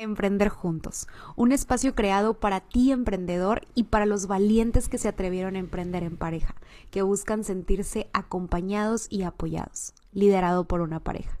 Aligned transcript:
Emprender 0.00 0.48
Juntos, 0.48 1.08
un 1.34 1.50
espacio 1.50 1.96
creado 1.96 2.34
para 2.34 2.60
ti 2.60 2.92
emprendedor 2.92 3.66
y 3.74 3.82
para 3.84 4.06
los 4.06 4.28
valientes 4.28 4.88
que 4.88 4.96
se 4.96 5.08
atrevieron 5.08 5.56
a 5.56 5.58
emprender 5.58 6.04
en 6.04 6.16
pareja, 6.16 6.54
que 6.92 7.02
buscan 7.02 7.42
sentirse 7.42 8.08
acompañados 8.12 9.08
y 9.10 9.24
apoyados, 9.24 9.94
liderado 10.12 10.68
por 10.68 10.82
una 10.82 11.00
pareja 11.00 11.40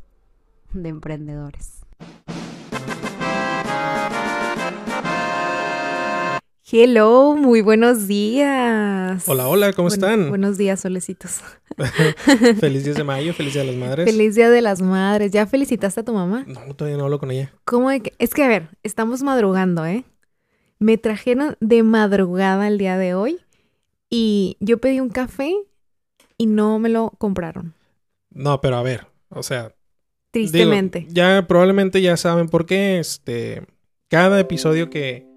de 0.72 0.88
emprendedores. 0.88 1.86
Hello, 6.70 7.34
muy 7.34 7.62
buenos 7.62 8.08
días. 8.08 9.26
Hola, 9.26 9.48
hola, 9.48 9.72
¿cómo 9.72 9.88
están? 9.88 10.28
Buenos 10.28 10.58
días, 10.58 10.80
solecitos. 10.80 11.40
feliz 12.60 12.84
día 12.84 12.92
de 12.92 13.04
mayo, 13.04 13.32
feliz 13.32 13.54
día 13.54 13.62
de 13.62 13.68
las 13.68 13.76
madres. 13.88 14.10
Feliz 14.10 14.34
día 14.34 14.50
de 14.50 14.60
las 14.60 14.82
madres. 14.82 15.32
¿Ya 15.32 15.46
felicitaste 15.46 16.00
a 16.00 16.04
tu 16.04 16.12
mamá? 16.12 16.44
No, 16.46 16.74
todavía 16.74 16.98
no 16.98 17.04
hablo 17.04 17.18
con 17.18 17.30
ella. 17.30 17.54
¿Cómo 17.64 17.88
de 17.88 18.00
que? 18.00 18.12
Es 18.18 18.34
que, 18.34 18.42
a 18.42 18.48
ver, 18.48 18.68
estamos 18.82 19.22
madrugando, 19.22 19.86
¿eh? 19.86 20.04
Me 20.78 20.98
trajeron 20.98 21.56
de 21.60 21.82
madrugada 21.84 22.68
el 22.68 22.76
día 22.76 22.98
de 22.98 23.14
hoy 23.14 23.38
y 24.10 24.58
yo 24.60 24.76
pedí 24.76 25.00
un 25.00 25.08
café 25.08 25.54
y 26.36 26.46
no 26.48 26.78
me 26.78 26.90
lo 26.90 27.12
compraron. 27.16 27.72
No, 28.28 28.60
pero 28.60 28.76
a 28.76 28.82
ver, 28.82 29.06
o 29.30 29.42
sea. 29.42 29.74
Tristemente. 30.32 30.98
digo, 30.98 31.12
ya 31.14 31.46
probablemente 31.48 32.02
ya 32.02 32.18
saben 32.18 32.50
por 32.50 32.66
qué. 32.66 32.98
Este. 32.98 33.62
Cada 34.08 34.38
episodio 34.38 34.90
que, 34.90 35.27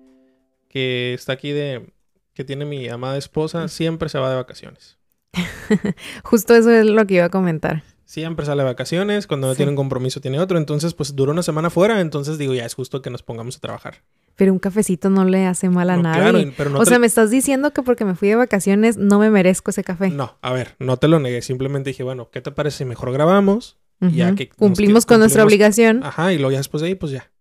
que 0.72 1.14
está 1.14 1.34
aquí 1.34 1.52
de. 1.52 1.92
que 2.34 2.44
tiene 2.46 2.66
mi 2.66 2.88
amada 2.88 3.18
esposa, 3.18 3.68
siempre 3.68 4.10
se 4.10 4.18
va 4.18 4.30
de 4.30 4.36
vacaciones. 4.38 4.98
Justo 6.24 6.56
eso 6.56 6.72
es 6.72 6.86
lo 6.86 7.06
que 7.06 7.16
iba 7.16 7.26
a 7.26 7.30
comentar. 7.30 7.84
Siempre 8.06 8.46
sale 8.46 8.64
de 8.64 8.70
vacaciones, 8.70 9.26
cuando 9.28 9.48
no 9.48 9.54
Sí. 9.54 9.58
tiene 9.58 9.70
un 9.70 9.76
compromiso 9.78 10.20
tiene 10.20 10.40
otro, 10.40 10.58
entonces 10.58 10.94
pues 10.94 11.16
duró 11.16 11.32
una 11.32 11.44
semana 11.44 11.70
fuera, 11.70 12.02
entonces 12.02 12.38
digo, 12.38 12.54
ya 12.54 12.66
es 12.66 12.74
justo 12.74 13.02
que 13.02 13.10
nos 13.10 13.24
pongamos 13.24 13.56
a 13.56 13.60
trabajar. 13.62 14.04
Pero 14.36 14.52
un 14.52 14.60
cafecito 14.60 15.10
no 15.10 15.24
le 15.24 15.46
hace 15.46 15.70
mal 15.70 15.90
a 15.90 15.96
No, 15.96 16.04
nadie. 16.04 16.22
claro, 16.32 16.54
pero 16.58 16.70
no 16.72 16.80
o 16.80 16.84
te- 16.84 16.90
sea, 16.90 17.00
me 17.00 17.08
estás 17.08 17.30
diciendo 17.32 17.72
que 17.72 17.84
porque 17.84 18.04
me 18.04 18.16
fui 18.16 18.28
de 18.30 18.36
vacaciones 18.36 18.98
no 18.98 19.20
me 19.20 19.30
merezco 19.30 19.72
ese 19.72 19.84
café. 19.84 20.10
No, 20.10 20.38
a 20.42 20.52
ver, 20.52 20.76
no 20.80 20.98
te 20.98 21.08
lo 21.08 21.20
negué, 21.20 21.42
simplemente 21.42 21.92
dije, 21.92 22.04
bueno, 22.04 22.30
¿qué 22.32 22.42
te 22.42 22.52
parece 22.52 22.80
si 22.80 22.86
mejor 22.86 23.12
grabamos? 23.14 23.78
ya 24.02 24.28
Ujú. 24.30 24.36
que 24.36 24.50
cumplimos 24.50 25.06
con 25.06 25.20
nuestra 25.20 25.44
obligación. 25.46 26.04
Ajá, 26.04 26.34
y 26.34 26.38
luego 26.38 26.52
ya 26.52 26.58
después 26.58 26.82
de 26.82 26.88
ahí, 26.88 26.96
pues 26.96 27.12
ya, 27.12 27.32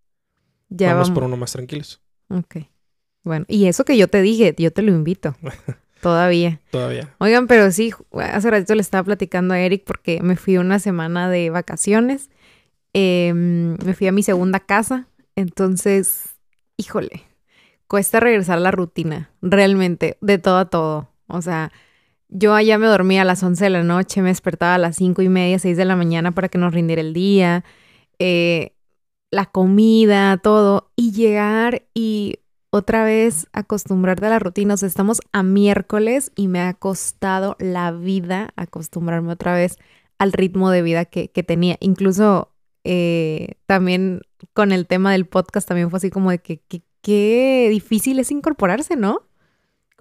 ya 0.69 0.89
vamos, 0.93 1.07
vamos. 1.09 1.15
por 1.15 1.23
uno 1.23 1.35
más 1.35 1.51
tranquilos. 1.53 2.01
Ok. 2.29 2.57
Bueno, 3.23 3.45
y 3.47 3.65
eso 3.65 3.85
que 3.85 3.97
yo 3.97 4.07
te 4.07 4.21
dije, 4.21 4.55
yo 4.57 4.71
te 4.71 4.81
lo 4.81 4.91
invito. 4.91 5.35
Todavía. 6.01 6.59
Todavía. 6.71 7.13
Oigan, 7.19 7.47
pero 7.47 7.71
sí, 7.71 7.93
hace 8.17 8.49
ratito 8.49 8.73
le 8.73 8.81
estaba 8.81 9.03
platicando 9.03 9.53
a 9.53 9.59
Eric 9.59 9.83
porque 9.85 10.19
me 10.21 10.35
fui 10.35 10.57
una 10.57 10.79
semana 10.79 11.29
de 11.29 11.51
vacaciones. 11.51 12.29
Em, 12.93 13.77
me 13.85 13.93
fui 13.93 14.07
a 14.07 14.11
mi 14.11 14.23
segunda 14.23 14.59
casa. 14.59 15.07
Entonces, 15.35 16.35
híjole, 16.77 17.23
cuesta 17.87 18.19
regresar 18.19 18.57
a 18.57 18.61
la 18.61 18.71
rutina, 18.71 19.29
realmente, 19.41 20.17
de 20.21 20.39
todo 20.39 20.57
a 20.57 20.65
todo. 20.65 21.09
O 21.27 21.41
sea, 21.41 21.71
yo 22.29 22.55
allá 22.55 22.77
me 22.77 22.87
dormía 22.87 23.21
a 23.21 23.25
las 23.25 23.43
11 23.43 23.65
de 23.65 23.69
la 23.69 23.83
noche, 23.83 24.21
me 24.21 24.29
despertaba 24.29 24.75
a 24.75 24.79
las 24.79 24.95
cinco 24.95 25.21
y 25.21 25.29
media, 25.29 25.59
6 25.59 25.77
de 25.77 25.85
la 25.85 25.95
mañana 25.95 26.31
para 26.31 26.49
que 26.49 26.57
nos 26.57 26.73
rindiera 26.73 27.01
el 27.01 27.13
día. 27.13 27.63
Eh, 28.17 28.73
la 29.29 29.45
comida, 29.45 30.37
todo. 30.37 30.91
Y 30.95 31.11
llegar 31.11 31.83
y 31.93 32.39
otra 32.71 33.03
vez 33.03 33.47
acostumbrarte 33.53 34.25
a 34.25 34.29
la 34.29 34.39
rutina. 34.39 34.73
O 34.73 34.77
sea, 34.77 34.87
estamos 34.87 35.21
a 35.31 35.43
miércoles 35.43 36.31
y 36.35 36.47
me 36.47 36.61
ha 36.61 36.73
costado 36.73 37.55
la 37.59 37.91
vida 37.91 38.51
acostumbrarme 38.55 39.33
otra 39.33 39.53
vez 39.53 39.77
al 40.17 40.33
ritmo 40.33 40.71
de 40.71 40.81
vida 40.81 41.05
que, 41.05 41.29
que 41.29 41.43
tenía. 41.43 41.77
Incluso 41.79 42.51
eh, 42.83 43.55
también 43.67 44.21
con 44.53 44.71
el 44.71 44.87
tema 44.87 45.11
del 45.11 45.27
podcast 45.27 45.67
también 45.67 45.89
fue 45.89 45.97
así 45.97 46.09
como 46.09 46.31
de 46.31 46.39
que, 46.39 46.61
qué 47.01 47.67
difícil 47.69 48.19
es 48.19 48.31
incorporarse, 48.31 48.95
¿no? 48.95 49.27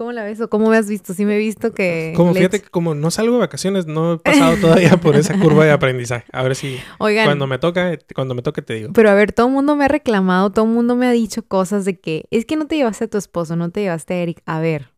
¿Cómo 0.00 0.12
la 0.12 0.24
ves 0.24 0.40
o 0.40 0.48
cómo 0.48 0.70
me 0.70 0.78
has 0.78 0.88
visto? 0.88 1.12
Sí 1.12 1.26
me 1.26 1.34
he 1.36 1.38
visto 1.38 1.74
que... 1.74 2.14
Como 2.16 2.32
fíjate 2.32 2.62
que 2.62 2.70
como 2.70 2.94
no 2.94 3.10
salgo 3.10 3.34
de 3.34 3.40
vacaciones, 3.40 3.84
no 3.86 4.14
he 4.14 4.18
pasado 4.18 4.56
todavía 4.56 4.96
por 4.96 5.14
esa 5.14 5.38
curva 5.38 5.66
de 5.66 5.72
aprendizaje. 5.72 6.24
A 6.32 6.42
ver 6.42 6.56
si 6.56 6.78
Oigan, 6.98 7.26
cuando 7.26 7.46
me 7.46 7.58
toca, 7.58 7.98
cuando 8.14 8.34
me 8.34 8.40
toque 8.40 8.62
te 8.62 8.72
digo. 8.72 8.94
Pero 8.94 9.10
a 9.10 9.14
ver, 9.14 9.32
todo 9.34 9.48
el 9.48 9.52
mundo 9.52 9.76
me 9.76 9.84
ha 9.84 9.88
reclamado, 9.88 10.48
todo 10.48 10.64
el 10.64 10.70
mundo 10.70 10.96
me 10.96 11.06
ha 11.06 11.10
dicho 11.10 11.42
cosas 11.42 11.84
de 11.84 12.00
que 12.00 12.24
es 12.30 12.46
que 12.46 12.56
no 12.56 12.66
te 12.66 12.76
llevaste 12.76 13.04
a 13.04 13.08
tu 13.08 13.18
esposo, 13.18 13.56
no 13.56 13.68
te 13.70 13.82
llevaste 13.82 14.14
a 14.14 14.16
Eric. 14.22 14.40
A 14.46 14.58
ver, 14.58 14.88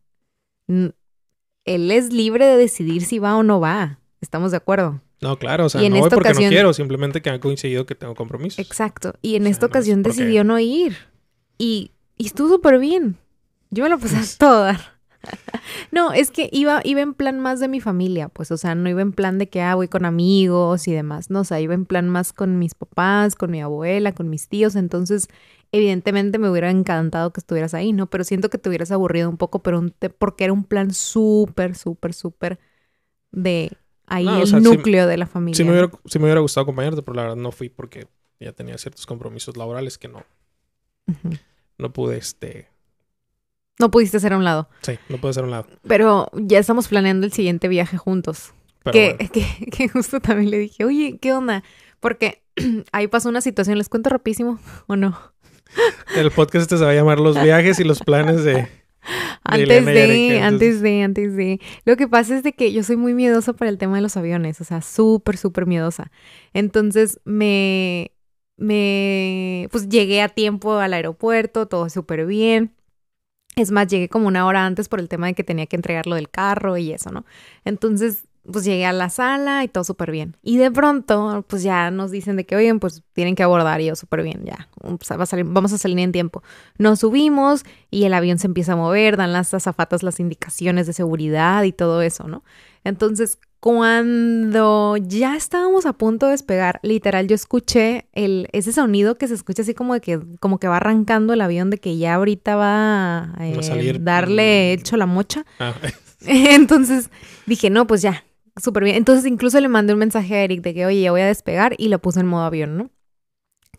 él 0.69 1.91
es 1.91 2.13
libre 2.13 2.45
de 2.45 2.55
decidir 2.55 3.03
si 3.03 3.19
va 3.19 3.35
o 3.35 3.43
no 3.43 3.59
va. 3.59 3.99
¿Estamos 4.21 4.51
de 4.51 4.57
acuerdo? 4.57 5.01
No, 5.19 5.37
claro, 5.37 5.65
o 5.65 5.69
sea, 5.69 5.81
Y 5.81 5.87
en 5.87 5.91
no 5.95 5.99
voy 5.99 6.09
porque 6.11 6.29
ocasión- 6.29 6.45
no 6.45 6.49
quiero, 6.49 6.71
simplemente 6.71 7.21
que 7.21 7.29
ha 7.29 7.41
coincidido 7.41 7.85
que 7.85 7.95
tengo 7.95 8.15
compromisos. 8.15 8.57
Exacto. 8.59 9.15
Y 9.21 9.35
en 9.35 9.41
O 9.41 9.45
sea, 9.47 9.51
esta 9.51 9.65
no 9.65 9.67
es 9.67 9.71
ocasión 9.71 10.01
porque- 10.03 10.17
decidió 10.17 10.45
no 10.45 10.59
ir. 10.59 10.95
Y, 11.57 11.91
y 12.17 12.27
estuvo 12.27 12.47
súper 12.47 12.79
bien. 12.79 13.17
Yo 13.69 13.83
me 13.83 13.89
lo 13.89 13.99
pasé 13.99 14.15
a 14.15 14.19
Pues- 14.19 14.37
todo 14.37 14.63
dar. 14.63 14.92
No, 15.91 16.11
es 16.11 16.31
que 16.31 16.49
iba, 16.51 16.81
iba 16.83 17.01
en 17.01 17.13
plan 17.13 17.39
más 17.39 17.59
de 17.59 17.67
mi 17.67 17.79
familia, 17.79 18.29
pues, 18.29 18.51
o 18.51 18.57
sea, 18.57 18.75
no 18.75 18.89
iba 18.89 19.01
en 19.01 19.13
plan 19.13 19.37
de 19.37 19.47
que, 19.47 19.61
ah, 19.61 19.75
voy 19.75 19.87
con 19.87 20.05
amigos 20.05 20.87
y 20.87 20.91
demás, 20.91 21.29
no, 21.29 21.41
o 21.41 21.43
sea, 21.43 21.59
iba 21.61 21.73
en 21.73 21.85
plan 21.85 22.09
más 22.09 22.33
con 22.33 22.59
mis 22.59 22.75
papás, 22.75 23.35
con 23.35 23.51
mi 23.51 23.61
abuela, 23.61 24.11
con 24.13 24.29
mis 24.29 24.47
tíos, 24.47 24.75
entonces, 24.75 25.27
evidentemente 25.71 26.39
me 26.39 26.49
hubiera 26.49 26.69
encantado 26.69 27.31
que 27.31 27.39
estuvieras 27.39 27.73
ahí, 27.73 27.93
¿no? 27.93 28.07
Pero 28.07 28.23
siento 28.23 28.49
que 28.49 28.57
te 28.57 28.69
hubieras 28.69 28.91
aburrido 28.91 29.29
un 29.29 29.37
poco, 29.37 29.63
pero 29.63 29.79
un 29.79 29.93
porque 30.17 30.43
era 30.43 30.53
un 30.53 30.63
plan 30.63 30.93
súper, 30.93 31.75
súper, 31.75 32.13
súper 32.13 32.59
de 33.31 33.71
ahí 34.07 34.25
No, 34.25 34.37
o 34.37 34.41
el 34.41 34.47
sea, 34.47 34.59
núcleo 34.59 35.07
de 35.07 35.17
la 35.17 35.25
familia. 35.27 35.57
Sí 35.57 35.63
me, 35.63 35.69
¿no? 35.69 35.73
hubiera, 35.73 35.91
sí 36.05 36.19
me 36.19 36.25
hubiera 36.25 36.41
gustado 36.41 36.63
acompañarte, 36.63 37.01
pero 37.01 37.15
la 37.15 37.21
verdad 37.23 37.37
no 37.37 37.51
fui 37.51 37.69
porque 37.69 38.07
ya 38.39 38.51
tenía 38.51 38.77
ciertos 38.77 39.05
compromisos 39.05 39.57
laborales 39.57 39.97
que 39.97 40.07
no, 40.07 40.23
no 41.77 41.93
pude, 41.93 42.17
este... 42.17 42.72
No 43.79 43.89
pudiste 43.91 44.17
hacer 44.17 44.33
a 44.33 44.37
un 44.37 44.43
lado. 44.43 44.69
Sí, 44.81 44.99
no 45.09 45.17
pude 45.17 45.31
hacer 45.31 45.43
un 45.43 45.51
lado. 45.51 45.67
Pero 45.87 46.29
ya 46.33 46.59
estamos 46.59 46.87
planeando 46.87 47.25
el 47.25 47.33
siguiente 47.33 47.67
viaje 47.67 47.97
juntos. 47.97 48.53
Pero 48.83 48.93
que, 48.93 49.15
bueno. 49.17 49.31
que, 49.31 49.71
que 49.71 49.89
justo 49.89 50.19
también 50.19 50.51
le 50.51 50.59
dije, 50.59 50.85
oye, 50.85 51.17
¿qué 51.21 51.33
onda? 51.33 51.63
Porque 51.99 52.43
ahí 52.91 53.07
pasó 53.07 53.29
una 53.29 53.41
situación, 53.41 53.77
¿les 53.77 53.89
cuento 53.89 54.09
rapidísimo 54.09 54.59
o 54.87 54.95
no? 54.95 55.17
El 56.15 56.29
podcast 56.31 56.63
este 56.63 56.77
se 56.77 56.85
va 56.85 56.91
a 56.91 56.93
llamar 56.93 57.19
Los 57.19 57.41
viajes 57.41 57.79
y 57.79 57.83
los 57.83 57.99
planes 58.01 58.43
de... 58.43 58.67
Antes 59.43 59.85
de, 59.85 60.39
antes 60.39 60.81
de, 60.81 61.03
antes 61.03 61.35
de. 61.35 61.59
Lo 61.83 61.97
que 61.97 62.07
pasa 62.07 62.37
es 62.37 62.43
de 62.43 62.53
que 62.53 62.71
yo 62.71 62.83
soy 62.83 62.95
muy 62.95 63.13
miedosa 63.13 63.51
para 63.51 63.69
el 63.69 63.77
tema 63.77 63.97
de 63.97 64.01
los 64.01 64.15
aviones, 64.15 64.61
o 64.61 64.63
sea, 64.63 64.81
súper, 64.81 65.35
súper 65.35 65.65
miedosa. 65.65 66.09
Entonces 66.53 67.19
me, 67.25 68.13
me, 68.55 69.67
pues 69.71 69.89
llegué 69.89 70.21
a 70.21 70.29
tiempo 70.29 70.75
al 70.75 70.93
aeropuerto, 70.93 71.67
todo 71.67 71.89
súper 71.89 72.25
bien. 72.25 72.73
Es 73.55 73.71
más, 73.71 73.87
llegué 73.87 74.09
como 74.09 74.27
una 74.27 74.45
hora 74.45 74.65
antes 74.65 74.89
por 74.89 74.99
el 74.99 75.09
tema 75.09 75.27
de 75.27 75.33
que 75.35 75.43
tenía 75.43 75.67
que 75.67 75.75
entregar 75.75 76.07
lo 76.07 76.15
del 76.15 76.29
carro 76.29 76.77
y 76.77 76.91
eso, 76.91 77.11
¿no? 77.11 77.25
Entonces, 77.65 78.25
pues 78.51 78.65
llegué 78.65 78.85
a 78.85 78.91
la 78.93 79.09
sala 79.09 79.63
y 79.63 79.67
todo 79.67 79.83
súper 79.83 80.11
bien. 80.11 80.35
Y 80.41 80.57
de 80.57 80.69
pronto, 80.71 81.45
pues 81.47 81.63
ya 81.63 81.91
nos 81.91 82.11
dicen 82.11 82.35
de 82.35 82.45
que, 82.45 82.55
oigan, 82.55 82.79
pues 82.79 83.03
tienen 83.13 83.35
que 83.35 83.43
abordar 83.43 83.79
y 83.79 83.85
yo 83.85 83.95
súper 83.95 84.23
bien, 84.23 84.43
ya, 84.43 84.67
pues, 84.81 85.11
a 85.11 85.25
salir- 85.25 85.45
vamos 85.47 85.71
a 85.71 85.77
salir 85.77 85.99
en 85.99 86.11
tiempo. 86.11 86.43
Nos 86.77 86.99
subimos 86.99 87.63
y 87.89 88.03
el 88.03 88.13
avión 88.13 88.39
se 88.39 88.47
empieza 88.47 88.73
a 88.73 88.75
mover, 88.75 89.15
dan 89.17 89.31
las 89.33 89.53
azafatas 89.53 90.03
las 90.03 90.19
indicaciones 90.19 90.87
de 90.87 90.93
seguridad 90.93 91.63
y 91.63 91.71
todo 91.71 92.01
eso, 92.01 92.27
¿no? 92.27 92.43
Entonces, 92.83 93.39
cuando 93.63 94.97
ya 94.97 95.37
estábamos 95.37 95.85
a 95.85 95.93
punto 95.93 96.25
de 96.25 96.33
despegar, 96.33 96.81
literal, 96.83 97.29
yo 97.29 97.35
escuché 97.35 98.09
el, 98.11 98.49
ese 98.51 98.73
sonido 98.73 99.17
que 99.17 99.29
se 99.29 99.35
escucha 99.35 99.61
así 99.61 99.73
como 99.73 99.93
de 99.93 100.01
que, 100.01 100.19
como 100.41 100.59
que 100.59 100.67
va 100.67 100.75
arrancando 100.75 101.31
el 101.31 101.39
avión, 101.39 101.69
de 101.69 101.77
que 101.77 101.97
ya 101.97 102.15
ahorita 102.15 102.57
va 102.57 103.33
a 103.37 103.47
eh, 103.47 103.63
salir, 103.63 104.03
darle 104.03 104.73
hecho 104.73 104.97
la 104.97 105.05
mocha. 105.05 105.45
Ah, 105.59 105.73
Entonces 106.25 107.09
dije, 107.45 107.69
no, 107.69 107.87
pues 107.87 108.01
ya, 108.01 108.25
súper 108.61 108.83
bien. 108.83 108.97
Entonces 108.97 109.25
incluso 109.25 109.61
le 109.61 109.69
mandé 109.69 109.93
un 109.93 109.99
mensaje 109.99 110.35
a 110.35 110.43
Eric 110.43 110.61
de 110.61 110.73
que, 110.73 110.85
oye, 110.85 110.99
ya 110.99 111.11
voy 111.11 111.21
a 111.21 111.27
despegar 111.27 111.73
y 111.77 111.87
lo 111.87 111.99
puse 111.99 112.19
en 112.19 112.27
modo 112.27 112.43
avión, 112.43 112.75
¿no? 112.77 112.89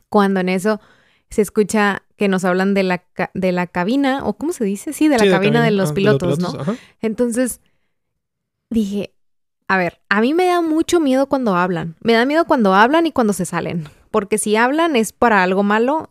Cuando 0.08 0.40
en 0.40 0.48
eso 0.48 0.80
se 1.28 1.42
escucha 1.42 2.04
que 2.16 2.28
nos 2.28 2.46
hablan 2.46 2.72
de 2.72 2.84
la, 2.84 3.00
ca- 3.00 3.30
de 3.34 3.52
la 3.52 3.66
cabina, 3.66 4.24
o 4.24 4.32
¿cómo 4.38 4.54
se 4.54 4.64
dice? 4.64 4.94
Sí, 4.94 5.08
de 5.08 5.18
la 5.18 5.24
sí, 5.24 5.30
cabina 5.30 5.62
de 5.62 5.72
los 5.72 5.90
ah, 5.90 5.94
pilotos, 5.94 6.38
¿no? 6.38 6.58
Ajá. 6.58 6.74
Entonces 7.02 7.60
dije, 8.70 9.13
a 9.68 9.78
ver, 9.78 10.00
a 10.08 10.20
mí 10.20 10.34
me 10.34 10.46
da 10.46 10.60
mucho 10.60 11.00
miedo 11.00 11.26
cuando 11.26 11.56
hablan. 11.56 11.96
Me 12.02 12.12
da 12.12 12.24
miedo 12.26 12.44
cuando 12.44 12.74
hablan 12.74 13.06
y 13.06 13.12
cuando 13.12 13.32
se 13.32 13.46
salen. 13.46 13.88
Porque 14.10 14.38
si 14.38 14.56
hablan 14.56 14.96
es 14.96 15.12
para 15.12 15.42
algo 15.42 15.62
malo. 15.62 16.10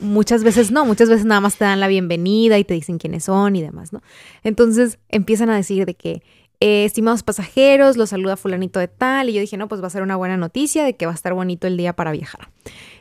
Muchas 0.00 0.44
veces 0.44 0.70
no, 0.70 0.86
muchas 0.86 1.10
veces 1.10 1.26
nada 1.26 1.42
más 1.42 1.56
te 1.56 1.64
dan 1.64 1.80
la 1.80 1.88
bienvenida 1.88 2.58
y 2.58 2.64
te 2.64 2.72
dicen 2.72 2.96
quiénes 2.96 3.24
son 3.24 3.54
y 3.54 3.60
demás, 3.60 3.92
¿no? 3.92 4.00
Entonces 4.42 4.98
empiezan 5.10 5.50
a 5.50 5.56
decir 5.56 5.84
de 5.84 5.92
que, 5.92 6.22
eh, 6.60 6.86
estimados 6.86 7.22
pasajeros, 7.22 7.98
los 7.98 8.08
saluda 8.08 8.38
fulanito 8.38 8.80
de 8.80 8.88
tal. 8.88 9.28
Y 9.28 9.34
yo 9.34 9.40
dije, 9.40 9.58
no, 9.58 9.68
pues 9.68 9.82
va 9.82 9.88
a 9.88 9.90
ser 9.90 10.02
una 10.02 10.16
buena 10.16 10.38
noticia 10.38 10.84
de 10.84 10.96
que 10.96 11.04
va 11.04 11.12
a 11.12 11.14
estar 11.14 11.34
bonito 11.34 11.66
el 11.66 11.76
día 11.76 11.92
para 11.92 12.12
viajar. 12.12 12.48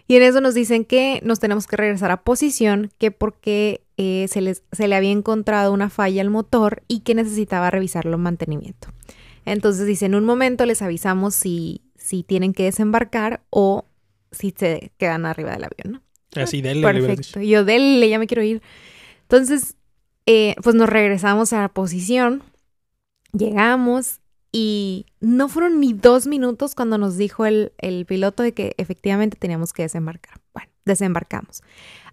Y 0.09 0.17
en 0.17 0.23
eso 0.23 0.41
nos 0.41 0.53
dicen 0.53 0.83
que 0.83 1.21
nos 1.23 1.39
tenemos 1.39 1.65
que 1.65 1.77
regresar 1.77 2.11
a 2.11 2.23
posición, 2.23 2.91
que 2.97 3.11
porque 3.11 3.81
eh, 3.95 4.27
se, 4.29 4.41
les, 4.41 4.63
se 4.73 4.87
le 4.89 4.95
había 4.95 5.11
encontrado 5.11 5.73
una 5.73 5.89
falla 5.89 6.21
al 6.21 6.29
motor 6.29 6.83
y 6.87 6.99
que 6.99 7.15
necesitaba 7.15 7.71
revisarlo 7.71 8.15
en 8.15 8.21
mantenimiento. 8.23 8.89
Entonces 9.47 9.87
dicen, 9.87 10.13
en 10.13 10.19
un 10.19 10.25
momento 10.25 10.65
les 10.65 10.81
avisamos 10.81 11.33
si, 11.33 11.81
si 11.95 12.23
tienen 12.23 12.53
que 12.53 12.63
desembarcar 12.63 13.41
o 13.49 13.85
si 14.31 14.53
se 14.55 14.91
quedan 14.97 15.25
arriba 15.25 15.53
del 15.53 15.63
avión, 15.63 15.93
¿no? 15.93 16.41
Así, 16.41 16.61
dele, 16.61 16.81
le 16.81 16.99
hubieras 16.99 17.17
dicho. 17.17 17.33
Perfecto. 17.33 17.41
Yo, 17.41 17.63
dele, 17.63 18.09
ya 18.09 18.19
me 18.19 18.27
quiero 18.27 18.43
ir. 18.43 18.61
Entonces, 19.21 19.75
eh, 20.25 20.55
pues 20.61 20.75
nos 20.75 20.89
regresamos 20.89 21.53
a 21.53 21.61
la 21.61 21.69
posición, 21.69 22.43
llegamos 23.31 24.19
y 24.51 25.05
no 25.21 25.47
fueron 25.47 25.79
ni 25.79 25.93
dos 25.93 26.27
minutos 26.27 26.75
cuando 26.75 26.97
nos 26.97 27.15
dijo 27.17 27.45
el, 27.45 27.71
el 27.77 28.05
piloto 28.05 28.43
de 28.43 28.53
que 28.53 28.75
efectivamente 28.77 29.37
teníamos 29.39 29.71
que 29.71 29.83
desembarcar. 29.83 30.41
Bueno, 30.53 30.69
desembarcamos. 30.83 31.61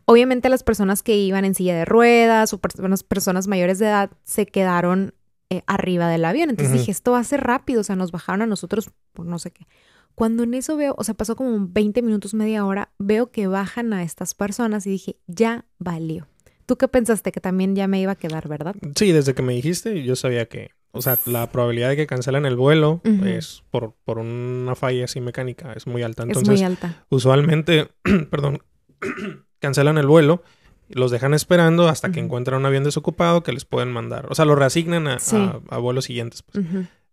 Obviamente 0.04 0.48
las 0.48 0.62
personas 0.62 1.02
que 1.02 1.16
iban 1.16 1.44
en 1.44 1.56
silla 1.56 1.74
de 1.74 1.84
ruedas 1.84 2.52
o 2.52 2.58
personas 2.58 3.48
mayores 3.48 3.80
de 3.80 3.86
edad 3.86 4.10
se 4.22 4.46
quedaron 4.46 5.14
eh, 5.56 5.64
arriba 5.66 6.08
del 6.08 6.24
avión. 6.24 6.50
Entonces 6.50 6.72
dije, 6.78 6.90
esto 6.90 7.12
va 7.12 7.18
a 7.20 7.24
ser 7.24 7.40
rápido, 7.42 7.80
o 7.80 7.84
sea, 7.84 7.96
nos 7.96 8.12
bajaron 8.12 8.42
a 8.42 8.46
nosotros 8.46 8.90
por 9.12 9.26
no 9.26 9.38
sé 9.38 9.50
qué. 9.50 9.66
Cuando 10.14 10.44
en 10.44 10.54
eso 10.54 10.76
veo, 10.76 10.94
o 10.96 11.02
sea, 11.04 11.14
pasó 11.14 11.34
como 11.34 11.66
20 11.70 12.00
minutos, 12.02 12.34
media 12.34 12.64
hora, 12.64 12.92
veo 12.98 13.32
que 13.32 13.46
bajan 13.48 13.92
a 13.92 14.02
estas 14.04 14.34
personas 14.34 14.86
y 14.86 14.90
dije, 14.90 15.16
ya 15.26 15.64
valió. 15.78 16.28
¿Tú 16.66 16.76
qué 16.76 16.86
pensaste? 16.88 17.32
Que 17.32 17.40
también 17.40 17.74
ya 17.74 17.88
me 17.88 18.00
iba 18.00 18.12
a 18.12 18.16
quedar, 18.16 18.48
¿verdad? 18.48 18.74
Sí, 18.94 19.12
desde 19.12 19.34
que 19.34 19.42
me 19.42 19.52
dijiste, 19.54 20.02
yo 20.04 20.14
sabía 20.16 20.46
que, 20.46 20.70
o 20.92 21.02
sea, 21.02 21.18
la 21.26 21.50
probabilidad 21.50 21.88
de 21.90 21.96
que 21.96 22.06
cancelen 22.06 22.46
el 22.46 22.56
vuelo 22.56 23.02
es 23.24 23.64
por, 23.70 23.94
por 24.04 24.18
una 24.18 24.74
falla 24.76 25.04
así 25.04 25.20
mecánica, 25.20 25.72
es 25.74 25.86
muy 25.86 26.02
alta. 26.02 26.22
es 26.22 26.28
Entonces, 26.28 26.48
muy 26.60 26.64
alta. 26.64 27.04
usualmente, 27.10 27.88
perdón, 28.30 28.62
cancelan 29.58 29.98
el 29.98 30.06
vuelo, 30.06 30.42
los 30.88 31.10
dejan 31.10 31.34
esperando 31.34 31.88
hasta 31.88 32.10
que 32.12 32.20
encuentran 32.20 32.60
un 32.60 32.66
avión 32.66 32.84
desocupado 32.84 33.42
que 33.42 33.52
les 33.52 33.64
pueden 33.64 33.90
mandar. 33.92 34.26
O 34.30 34.34
sea, 34.34 34.44
lo 34.44 34.54
reasignan 34.54 35.06
a, 35.08 35.18
Sí. 35.18 35.36
a- 35.36 35.60
a 35.74 35.78
vuelos 35.78 36.04
siguientes. 36.06 36.42
pues. 36.42 36.64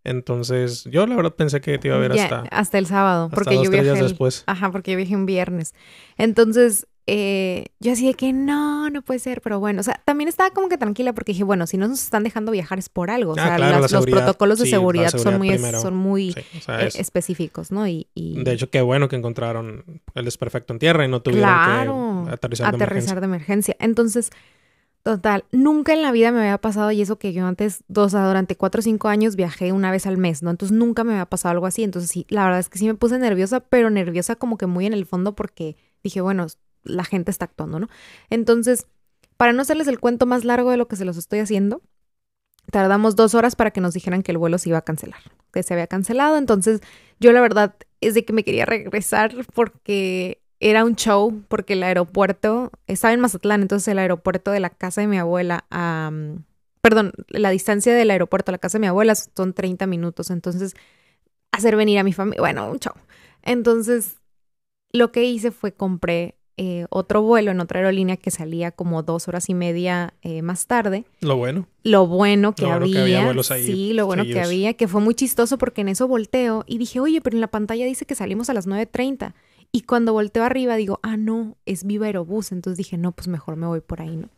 Entonces, 0.04 0.86
yo 0.86 1.06
la 1.06 1.16
verdad 1.16 1.36
pensé 1.36 1.62
que 1.62 1.78
te 1.78 1.88
iba 1.88 1.96
a 1.96 2.00
ver 2.00 2.14
Ya, 2.16 2.44
hasta, 2.52 2.78
el 2.80 2.88
sábado, 2.88 3.26
hasta 3.26 3.36
porque 3.36 3.56
dos, 3.56 3.66
yo 3.66 3.70
viajé 3.72 3.92
el- 3.92 4.00
después. 4.00 4.44
Ajá, 4.48 4.72
porque 4.72 4.92
yo 4.92 4.98
viajé 4.98 5.16
un 5.16 5.28
viernes. 5.28 5.74
Entonces, 6.18 6.88
eh, 7.08 7.66
yo 7.80 7.92
así 7.94 8.06
de 8.08 8.14
que 8.14 8.32
no, 8.34 8.90
no 8.90 9.02
puede 9.02 9.20
ser, 9.20 9.42
pero 9.42 9.60
bueno, 9.60 9.82
o 9.82 9.84
sea, 9.84 10.02
también 10.06 10.28
estaba 10.28 10.52
como 10.52 10.70
que 10.70 10.78
tranquila 10.78 11.14
porque 11.14 11.32
dije, 11.34 11.44
bueno, 11.44 11.68
si 11.68 11.78
no 11.78 11.88
nos 11.88 12.02
están 12.04 12.24
dejando 12.24 12.52
viajar 12.52 12.80
es 12.80 12.90
por 12.90 13.10
algo. 13.12 13.32
O 13.34 13.36
Ah, 13.38 13.44
sea, 13.48 13.56
claro, 13.58 13.80
las- 13.80 13.92
la 13.92 13.98
los 14.00 14.06
protocolos 14.08 14.60
de 14.60 14.66
sí, 14.66 14.72
seguridad, 14.72 15.10
son 15.12 15.38
muy, 15.38 15.50
primero. 15.50 15.82
son 15.82 15.96
muy 15.96 16.32
Sí, 16.34 16.42
o 16.58 16.62
sea, 16.62 16.84
eh, 16.84 16.88
es- 16.88 16.96
específicos, 16.96 17.72
¿no? 17.72 17.88
Y, 17.88 18.08
y 18.14 18.44
de 18.44 18.52
hecho, 18.54 18.70
qué 18.70 18.82
bueno 18.82 19.10
que 19.10 19.16
encontraron 19.16 20.02
el 20.16 20.26
desperfecto 20.26 20.74
en 20.74 20.80
tierra 20.80 21.04
y 21.06 21.08
no 21.08 21.22
tuvieron 21.22 21.50
claro, 21.50 22.24
que 22.28 22.32
aterrizar 22.34 22.70
de 22.72 22.76
aterrizar 22.76 23.18
emergencia. 23.18 23.20
de 23.20 23.26
emergencia. 23.26 23.76
Entonces, 23.80 24.30
total, 25.04 25.46
nunca 25.52 25.94
en 25.94 26.04
la 26.04 26.12
vida 26.12 26.32
me 26.32 26.40
había 26.42 26.60
pasado, 26.60 26.92
y 26.92 27.02
eso 27.02 27.18
que 27.18 27.34
yo 27.34 27.46
antes, 27.48 27.84
dos, 27.88 28.12
durante 28.12 28.56
cuatro 28.56 28.80
o 28.80 28.82
cinco 28.84 29.08
años 29.08 29.36
viajé 29.36 29.72
una 29.72 29.90
vez 29.92 30.06
al 30.06 30.18
mes, 30.18 30.44
¿no? 30.44 30.52
Entonces 30.52 30.78
nunca 30.78 31.04
me 31.04 31.14
había 31.14 31.26
pasado 31.26 31.52
algo 31.54 31.66
así. 31.66 31.84
Entonces 31.84 32.12
sí, 32.12 32.26
la 32.30 32.44
verdad 32.46 32.60
es 32.60 32.70
que 32.70 32.78
sí 32.78 32.86
me 32.86 32.94
puse 32.94 33.18
nerviosa, 33.18 33.62
pero 33.62 33.90
nerviosa 33.90 34.36
como 34.36 34.58
que 34.58 34.68
muy 34.68 34.86
en 34.86 34.94
el 34.94 35.06
fondo 35.08 35.34
porque 35.34 35.76
dije, 36.04 36.22
bueno, 36.22 36.46
la 36.84 37.04
gente 37.04 37.32
está 37.32 37.46
actuando, 37.46 37.80
¿no? 37.80 37.88
Entonces, 38.30 38.88
para 39.38 39.54
no 39.54 39.62
hacerles 39.62 39.88
el 39.88 40.00
cuento 40.00 40.26
más 40.26 40.46
largo 40.46 40.72
de 40.72 40.78
lo 40.78 40.88
que 40.88 40.96
se 40.96 41.06
los 41.06 41.18
estoy 41.18 41.40
haciendo, 41.40 41.82
tardamos 42.72 43.16
dos 43.16 43.34
horas 43.34 43.56
para 43.56 43.72
que 43.72 43.82
nos 43.82 43.94
dijeran 43.94 44.24
que 44.24 44.32
el 44.32 44.38
vuelo 44.38 44.58
se 44.58 44.70
iba 44.70 44.78
a 44.78 44.84
cancelar, 44.84 45.20
que 45.52 45.64
se 45.64 45.74
había 45.74 45.88
cancelado. 45.88 46.38
Entonces, 46.38 46.82
yo 47.20 47.32
la 47.32 47.42
verdad 47.42 47.76
es 48.02 48.14
de 48.14 48.26
que 48.26 48.34
me 48.34 48.44
quería 48.44 48.66
regresar 48.66 49.36
porque 49.54 50.42
era 50.60 50.86
un 50.86 50.96
show, 50.96 51.44
porque 51.48 51.74
el 51.74 51.84
aeropuerto 51.84 52.72
estaba 52.88 53.14
en 53.14 53.20
Mazatlán, 53.20 53.64
entonces 53.64 53.88
el 53.88 54.00
aeropuerto 54.00 54.52
de 54.52 54.60
la 54.60 54.70
casa 54.70 55.02
de 55.02 55.08
mi 55.08 55.18
abuela 55.18 55.66
a... 55.72 56.12
perdón, 56.82 57.14
la 57.28 57.50
distancia 57.50 57.96
del 57.96 58.12
aeropuerto 58.12 58.52
a 58.52 58.54
la 58.54 58.60
casa 58.60 58.78
de 58.78 58.82
mi 58.82 58.88
abuela 58.88 59.16
son 59.16 59.54
30 59.54 59.88
minutos, 59.88 60.30
entonces 60.30 60.76
hacer 61.52 61.76
venir 61.76 61.98
a 61.98 62.04
mi 62.04 62.14
familia, 62.14 62.42
bueno, 62.42 62.70
un 62.70 62.80
show. 62.80 62.94
Entonces, 63.42 64.18
lo 64.92 65.12
que 65.12 65.24
hice 65.24 65.52
fue 65.52 65.74
compré 65.74 66.36
eh, 66.64 66.86
otro 66.92 67.24
vuelo 67.24 67.50
en 67.50 67.60
otra 67.60 67.80
aerolínea 67.80 68.18
que 68.18 68.30
salía 68.30 68.70
como 68.70 69.02
dos 69.02 69.28
horas 69.28 69.50
y 69.50 69.56
media 69.56 70.14
eh, 70.22 70.44
más 70.44 70.68
tarde. 70.68 71.06
Lo 71.20 71.36
bueno. 71.36 71.66
Lo 71.82 72.06
bueno 72.06 72.54
que 72.54 72.62
Lo 72.62 72.68
bueno 72.68 72.84
había, 72.84 72.94
que 72.94 73.02
había 73.02 73.26
vuelos 73.26 73.50
ahí 73.50 73.66
sí, 73.66 73.94
lo 73.94 74.06
bueno 74.06 74.24
que 74.26 74.40
había, 74.40 74.76
que 74.76 74.88
fue 74.88 75.02
muy 75.02 75.16
chistoso 75.16 75.58
porque 75.58 75.82
en 75.82 75.90
eso 75.90 76.08
volteo 76.08 76.64
y 76.68 76.78
dije, 76.78 77.00
oye, 77.00 77.20
pero 77.20 77.36
en 77.36 77.42
la 77.42 77.48
pantalla 77.48 77.84
dice 77.84 78.06
que 78.06 78.14
salimos 78.14 78.52
a 78.52 78.54
las 78.54 78.68
9.30. 78.68 79.34
Y 79.72 79.82
cuando 79.82 80.14
volteo 80.14 80.44
arriba 80.44 80.76
digo, 80.76 81.00
ah, 81.02 81.18
no, 81.18 81.58
es 81.66 81.84
Viva 81.84 82.06
Aerobús. 82.06 82.52
Entonces 82.52 82.78
dije, 82.78 82.96
no, 82.96 83.12
pues 83.12 83.28
mejor 83.28 83.56
me 83.56 83.66
voy 83.66 83.82
por 83.82 84.00
ahí, 84.00 84.16
¿no? 84.16 84.30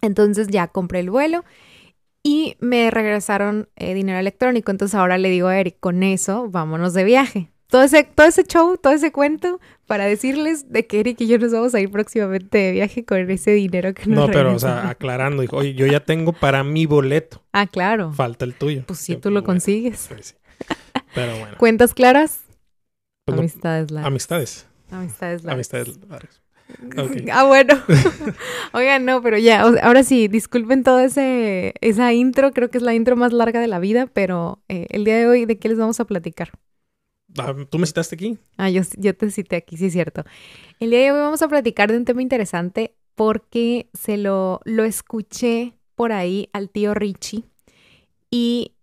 Entonces 0.00 0.48
ya 0.48 0.68
compré 0.68 1.00
el 1.00 1.10
vuelo 1.10 1.44
y 2.22 2.56
me 2.60 2.90
regresaron 2.90 3.68
eh, 3.76 3.92
dinero 3.92 4.18
electrónico. 4.18 4.70
Entonces 4.70 4.94
ahora 4.94 5.18
le 5.18 5.28
digo 5.28 5.48
a 5.48 5.58
Eric, 5.58 5.76
con 5.78 6.02
eso, 6.04 6.48
vámonos 6.48 6.94
de 6.94 7.04
viaje. 7.04 7.50
Todo 7.66 7.82
ese, 7.82 8.02
todo 8.02 8.26
ese 8.26 8.44
show, 8.44 8.78
todo 8.78 8.94
ese 8.94 9.12
cuento 9.12 9.60
para 9.90 10.04
decirles 10.04 10.70
de 10.70 10.86
que 10.86 11.00
Eric 11.00 11.20
y 11.20 11.26
yo 11.26 11.36
nos 11.40 11.50
vamos 11.50 11.74
a 11.74 11.80
ir 11.80 11.90
próximamente 11.90 12.58
de 12.58 12.70
viaje 12.70 13.04
con 13.04 13.28
ese 13.28 13.50
dinero 13.50 13.92
que 13.92 14.06
nos 14.06 14.16
No, 14.20 14.26
pero, 14.32 14.54
o 14.54 14.58
sea, 14.60 14.88
aclarando, 14.88 15.42
dijo, 15.42 15.56
oye, 15.56 15.74
yo 15.74 15.84
ya 15.84 15.98
tengo 15.98 16.32
para 16.32 16.62
mi 16.62 16.86
boleto. 16.86 17.42
Ah, 17.52 17.66
claro. 17.66 18.12
Falta 18.12 18.44
el 18.44 18.54
tuyo. 18.54 18.84
Pues 18.86 19.00
si 19.00 19.14
Yo, 19.14 19.18
tú 19.20 19.30
lo 19.30 19.40
bueno, 19.40 19.46
consigues. 19.46 20.06
pues 20.08 20.26
sí. 20.26 20.34
Pero 21.12 21.36
bueno. 21.40 21.56
¿Cuentas 21.58 21.92
claras? 21.92 22.44
Pues 23.24 23.34
no- 23.34 23.40
Amistades 23.40 23.90
largas. 23.90 24.06
amistades. 24.06 24.66
Amistades 24.92 25.42
largas. 25.42 25.54
Amistades 25.54 26.08
largas. 26.08 26.40
Ah, 27.32 27.42
bueno. 27.46 27.74
Oigan, 28.72 29.04
no, 29.04 29.20
pero 29.22 29.38
ya, 29.38 29.66
o 29.66 29.72
sea, 29.72 29.82
ahora 29.84 30.04
sí, 30.04 30.28
disculpen 30.28 30.84
todo 30.84 31.00
ese 31.00 31.74
esa 31.80 32.12
intro, 32.12 32.52
creo 32.52 32.70
que 32.70 32.78
es 32.78 32.84
la 32.84 32.94
intro 32.94 33.16
más 33.16 33.32
larga 33.32 33.58
de 33.58 33.66
la 33.66 33.80
vida, 33.80 34.06
pero 34.06 34.62
eh, 34.68 34.86
el 34.90 35.02
día 35.04 35.16
de 35.18 35.26
hoy, 35.26 35.46
¿de 35.46 35.58
qué 35.58 35.68
les 35.68 35.78
vamos 35.78 35.98
a 35.98 36.04
platicar? 36.04 36.52
Ah, 37.38 37.54
¿Tú 37.70 37.78
me 37.78 37.86
citaste 37.86 38.14
aquí? 38.16 38.38
Ah, 38.56 38.70
yo, 38.70 38.82
yo 38.96 39.16
te 39.16 39.30
cité 39.30 39.56
aquí, 39.56 39.76
sí 39.76 39.86
es 39.86 39.92
cierto. 39.92 40.24
El 40.80 40.90
día 40.90 41.00
de 41.00 41.12
hoy 41.12 41.20
vamos 41.20 41.42
a 41.42 41.48
platicar 41.48 41.90
de 41.90 41.98
un 41.98 42.04
tema 42.04 42.22
interesante 42.22 42.96
porque 43.14 43.88
se 43.92 44.16
lo, 44.16 44.60
lo 44.64 44.84
escuché 44.84 45.74
por 45.94 46.12
ahí 46.12 46.48
al 46.52 46.70
tío 46.70 46.94
Richie 46.94 47.44
y 48.30 48.74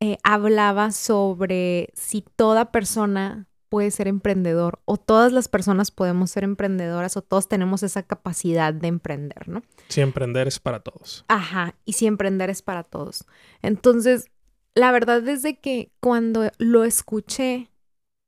eh, 0.00 0.18
hablaba 0.22 0.90
sobre 0.90 1.90
si 1.94 2.24
toda 2.36 2.72
persona 2.72 3.46
puede 3.68 3.90
ser 3.90 4.06
emprendedor 4.06 4.80
o 4.84 4.96
todas 4.96 5.32
las 5.32 5.48
personas 5.48 5.90
podemos 5.90 6.30
ser 6.30 6.44
emprendedoras 6.44 7.16
o 7.16 7.22
todos 7.22 7.48
tenemos 7.48 7.82
esa 7.82 8.02
capacidad 8.02 8.72
de 8.72 8.88
emprender, 8.88 9.48
¿no? 9.48 9.62
Si 9.88 10.00
emprender 10.00 10.46
es 10.46 10.60
para 10.60 10.80
todos. 10.80 11.24
Ajá, 11.28 11.74
y 11.84 11.94
si 11.94 12.06
emprender 12.06 12.50
es 12.50 12.62
para 12.62 12.84
todos. 12.84 13.24
Entonces, 13.62 14.26
la 14.74 14.92
verdad 14.92 15.26
es 15.28 15.42
de 15.42 15.58
que 15.58 15.90
cuando 16.00 16.50
lo 16.58 16.84
escuché 16.84 17.70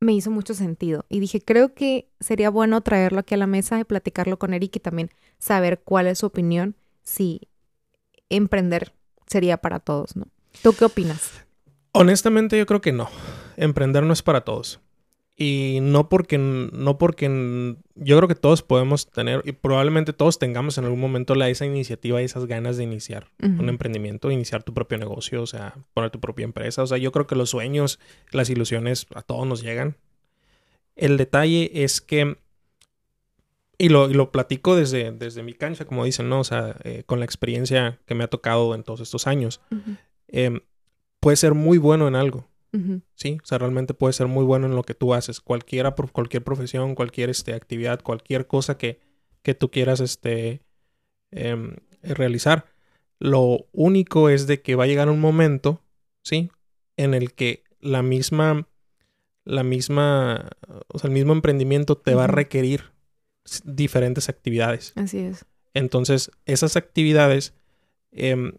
me 0.01 0.13
hizo 0.13 0.31
mucho 0.31 0.55
sentido 0.55 1.05
y 1.09 1.21
dije, 1.21 1.41
creo 1.41 1.75
que 1.75 2.09
sería 2.21 2.51
bueno 2.51 2.81
traerlo 2.83 3.21
aquí 3.21 3.35
a 3.35 3.39
la 3.39 3.47
mesa 3.47 3.81
y 3.81 3.85
platicarlo 3.85 4.39
con 4.39 4.55
Eric 4.55 4.77
y 4.77 4.81
también 4.81 5.11
saber 5.39 5.81
cuál 5.85 6.07
es 6.07 6.19
su 6.19 6.27
opinión 6.27 6.77
si 7.03 7.49
emprender 8.29 8.93
sería 9.27 9.57
para 9.57 9.81
todos, 9.81 10.17
¿no? 10.17 10.29
¿Tú 10.63 10.73
qué 10.73 10.85
opinas? 10.85 11.31
Honestamente, 11.93 12.59
yo 12.59 12.67
creo 12.67 12.81
que 12.81 12.93
no. 12.93 13.09
Emprender 13.57 14.03
no 14.03 14.13
es 14.13 14.23
para 14.23 14.43
todos. 14.43 14.81
Y 15.39 15.81
no 15.83 16.09
porque, 16.09 16.39
no 16.39 16.97
porque 16.97 17.77
yo 17.95 18.17
creo 18.17 18.27
que 18.27 18.35
todos 18.35 18.63
podemos 18.63 19.11
tener, 19.11 19.43
y 19.45 19.53
probablemente 19.53 20.15
todos 20.15 20.39
tengamos 20.39 20.79
en 20.79 20.85
algún 20.85 21.01
momento 21.01 21.35
la, 21.35 21.51
esa 21.51 21.67
iniciativa 21.67 22.23
y 22.23 22.25
esas 22.25 22.47
ganas 22.47 22.79
de 22.79 22.85
iniciar 22.85 23.29
un 23.43 23.69
emprendimiento, 23.69 24.31
iniciar 24.31 24.63
tu 24.63 24.73
propio 24.73 24.97
negocio, 24.97 25.43
o 25.43 25.47
sea, 25.47 25.75
poner 25.93 26.11
tu 26.11 26.21
propia 26.21 26.45
empresa. 26.45 26.83
O 26.83 26.87
sea, 26.87 26.97
yo 26.97 27.13
creo 27.13 27.27
que 27.27 27.35
los 27.37 27.51
sueños, 27.51 27.99
las 28.31 28.49
ilusiones 28.49 29.07
a 29.15 29.21
todos 29.21 29.47
nos 29.47 29.63
llegan. 29.63 29.97
El 30.97 31.19
detalle 31.19 31.71
es 31.85 32.01
que, 32.01 32.39
y 33.77 33.91
lo, 33.91 34.09
y 34.09 34.15
lo 34.15 34.33
platico 34.33 34.75
desde, 34.75 35.13
desde 35.13 35.43
mi 35.43 35.53
cancha, 35.53 35.85
como 35.85 36.07
dicen, 36.07 36.31
¿no? 36.31 36.41
O 36.41 36.45
sea, 36.45 36.77
eh, 36.83 37.03
con 37.05 37.19
la 37.19 37.27
experiencia 37.27 38.01
que 38.07 38.15
me 38.15 38.25
ha 38.25 38.29
tocado 38.29 38.75
en 38.75 38.85
todos 38.85 39.01
estos 39.01 39.27
años, 39.27 39.61
Ujú, 39.71 39.97
eh, 40.29 40.61
puedes 41.21 41.41
ser 41.41 41.53
muy 41.53 41.77
bueno 41.77 42.09
en 42.09 42.17
algo. 42.17 42.49
Sí, 43.15 43.39
o 43.43 43.47
sea, 43.47 43.59
realmente 43.59 43.95
puedes 43.95 44.17
ser 44.17 44.27
muy 44.27 44.45
bueno 44.45 44.67
en 44.67 44.75
lo 44.75 44.83
que 44.83 44.95
tú 44.95 45.15
haces. 45.15 45.41
Cualquiera, 45.41 45.95
por 45.95 46.13
cualquier 46.13 46.45
profesión, 46.45 46.95
cualquier 46.95 47.31
este, 47.31 47.55
actividad, 47.55 48.03
cualquier 48.03 48.47
cosa 48.47 48.77
que, 48.79 49.01
que 49.43 49.55
tú 49.55 49.71
quieras 49.71 50.01
este, 50.01 50.63
em, 51.31 51.77
realizar. 52.03 52.67
Lo 53.19 53.67
único 53.73 54.29
es 54.29 54.47
de 54.47 54.61
que 54.61 54.75
va 54.75 54.85
a 54.85 54.89
llegar 54.89 55.09
un 55.09 55.21
momento, 55.21 55.83
¿sí? 56.23 56.51
En 56.97 57.15
el 57.15 57.33
que 57.33 57.65
la 57.81 58.03
misma, 58.03 58.69
la 59.45 59.63
misma, 59.63 60.51
o 60.89 60.99
sea, 60.99 61.09
el 61.09 61.15
mismo 61.15 61.33
emprendimiento 61.33 61.97
te 61.97 62.15
va 62.15 62.25
a 62.25 62.29
requerir 62.29 62.93
diferentes 63.65 64.29
actividades. 64.29 64.93
Así 64.97 65.19
es. 65.19 65.47
Entonces, 65.73 66.31
esas 66.47 66.77
actividades 66.77 67.55
em, 68.11 68.53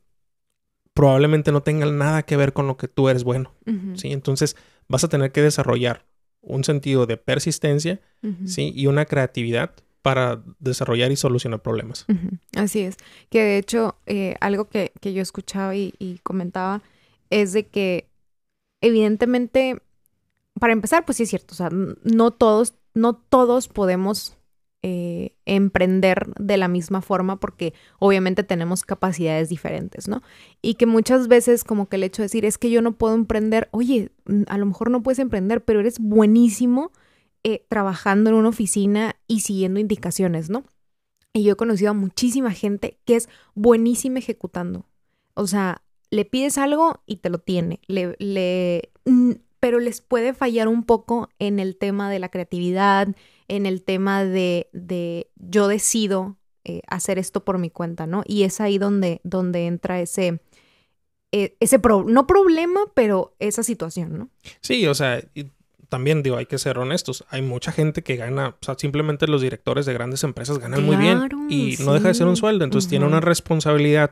probablemente 0.97 1.51
no 1.51 1.61
tengan 1.61 1.99
nada 1.99 2.23
que 2.23 2.35
ver 2.37 2.53
con 2.53 2.65
lo 2.65 2.75
que 2.75 2.87
tú 2.87 3.07
eres 3.07 3.23
bueno. 3.23 3.53
¿sí? 3.93 4.11
Entonces 4.11 4.55
vas 4.87 5.03
a 5.03 5.07
tener 5.07 5.31
que 5.31 5.43
desarrollar 5.43 6.07
un 6.41 6.63
sentido 6.63 7.05
de 7.05 7.17
persistencia. 7.17 8.01
¿sí? 8.45 8.73
Y 8.75 8.87
una 8.87 9.05
creatividad 9.05 9.75
para 10.01 10.41
desarrollar 10.57 11.11
y 11.11 11.15
solucionar 11.15 11.61
problemas. 11.61 12.07
Así 12.55 12.79
es. 12.79 12.97
Que 13.29 13.43
de 13.43 13.57
hecho, 13.59 13.99
eh, 14.07 14.37
algo 14.39 14.69
que, 14.69 14.91
que 14.99 15.13
yo 15.13 15.21
escuchaba 15.21 15.75
y, 15.75 15.93
y 15.99 16.17
comentaba 16.23 16.81
es 17.29 17.53
de 17.53 17.67
que, 17.67 18.09
evidentemente, 18.81 19.79
para 20.59 20.73
empezar, 20.73 21.05
pues 21.05 21.17
sí 21.17 21.23
es 21.23 21.29
cierto, 21.29 21.53
o 21.53 21.57
sea, 21.57 21.69
no 21.69 22.31
todos, 22.31 22.73
no 22.95 23.13
todos 23.13 23.67
podemos 23.67 24.36
eh, 24.89 25.35
emprender 25.45 26.31
de 26.39 26.55
la 26.55 26.69
misma 26.69 27.01
forma 27.01 27.41
porque 27.41 27.73
obviamente 27.99 28.43
tenemos 28.43 28.85
capacidades 28.85 29.49
diferentes, 29.49 30.07
¿no? 30.07 30.21
Y 30.61 30.75
que 30.75 30.85
muchas 30.85 31.27
veces 31.27 31.65
como 31.65 31.89
que 31.89 31.97
el 31.97 32.05
hecho 32.05 32.21
de 32.21 32.27
decir 32.27 32.45
es 32.45 32.57
que 32.57 32.69
yo 32.69 32.81
no 32.81 32.93
puedo 32.93 33.15
emprender, 33.15 33.67
oye, 33.71 34.11
mm, 34.27 34.43
a 34.47 34.57
lo 34.57 34.65
mejor 34.65 34.89
no 34.89 35.03
puedes 35.03 35.19
emprender, 35.19 35.65
pero 35.65 35.81
eres 35.81 35.99
buenísimo 35.99 36.93
eh, 37.43 37.65
trabajando 37.67 38.29
en 38.29 38.37
una 38.37 38.47
oficina 38.47 39.17
y 39.27 39.41
siguiendo 39.41 39.81
indicaciones, 39.81 40.49
¿no? 40.49 40.63
Y 41.33 41.43
yo 41.43 41.51
he 41.51 41.57
conocido 41.57 41.91
a 41.91 41.93
muchísima 41.93 42.51
gente 42.51 42.97
que 43.03 43.17
es 43.17 43.27
buenísima 43.55 44.19
ejecutando. 44.19 44.85
O 45.33 45.47
sea, 45.47 45.83
le 46.11 46.23
pides 46.23 46.57
algo 46.57 47.01
y 47.05 47.17
te 47.17 47.29
lo 47.29 47.39
tiene. 47.39 47.81
Le, 47.87 48.89
mm, 49.03 49.31
pero 49.59 49.81
les 49.81 49.99
puede 49.99 50.33
fallar 50.33 50.69
un 50.69 50.83
poco 50.83 51.27
en 51.39 51.59
el 51.59 51.77
tema 51.77 52.09
de 52.09 52.19
la 52.19 52.29
creatividad, 52.29 53.09
en 53.47 53.65
el 53.65 53.83
tema 53.83 54.23
de, 54.25 54.69
de 54.73 55.29
yo 55.35 55.67
decido 55.67 56.37
eh, 56.63 56.81
hacer 56.87 57.17
esto 57.17 57.45
por 57.45 57.57
mi 57.57 57.69
cuenta, 57.69 58.07
¿no? 58.07 58.23
Y 58.25 58.43
es 58.43 58.59
ahí 58.59 58.77
donde, 58.77 59.21
donde 59.23 59.67
entra 59.67 60.01
ese, 60.01 60.41
eh, 61.31 61.55
ese 61.59 61.79
no 62.07 62.27
problema, 62.27 62.81
pero 62.93 63.35
esa 63.39 63.63
situación, 63.63 64.17
¿no? 64.17 64.29
Sí, 64.61 64.85
o 64.87 64.93
sea, 64.93 65.23
también 65.89 66.23
digo, 66.23 66.37
hay 66.37 66.45
que 66.45 66.57
ser 66.57 66.77
honestos. 66.77 67.25
Hay 67.29 67.41
mucha 67.41 67.71
gente 67.71 68.03
que 68.03 68.17
gana, 68.17 68.49
o 68.49 68.65
sea, 68.65 68.75
simplemente 68.77 69.27
los 69.27 69.41
directores 69.41 69.85
de 69.85 69.93
grandes 69.93 70.23
empresas 70.23 70.59
ganan 70.59 70.83
muy 70.83 70.97
bien 70.97 71.29
y 71.49 71.75
no 71.83 71.93
deja 71.93 72.09
de 72.09 72.13
ser 72.13 72.27
un 72.27 72.35
sueldo, 72.35 72.65
entonces 72.65 72.89
tiene 72.89 73.05
una 73.05 73.21
responsabilidad 73.21 74.11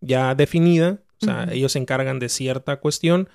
ya 0.00 0.34
definida, 0.34 1.00
o 1.22 1.24
sea, 1.24 1.48
ellos 1.50 1.72
se 1.72 1.78
encargan 1.78 2.18
de 2.18 2.28
cierta 2.28 2.80
cuestión 2.80 3.28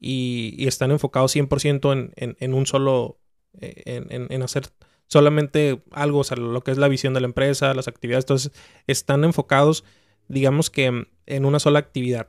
y, 0.00 0.66
están 0.66 0.90
enfocados 0.90 1.34
100% 1.34 1.92
en, 1.92 2.12
en, 2.16 2.36
en, 2.40 2.54
un 2.54 2.66
solo, 2.66 3.18
eh, 3.60 4.04
en, 4.10 4.26
en, 4.30 4.42
hacer 4.42 4.64
solamente 5.08 5.82
algo, 5.92 6.20
o 6.20 6.24
sea, 6.24 6.36
lo 6.36 6.60
que 6.62 6.70
es 6.70 6.78
la 6.78 6.88
visión 6.88 7.14
de 7.14 7.20
la 7.20 7.26
empresa, 7.26 7.74
las 7.74 7.88
actividades, 7.88 8.24
entonces 8.24 8.52
están 8.86 9.24
enfocados, 9.24 9.84
digamos 10.28 10.70
que 10.70 11.06
en 11.26 11.44
una 11.44 11.58
sola 11.58 11.78
actividad 11.78 12.28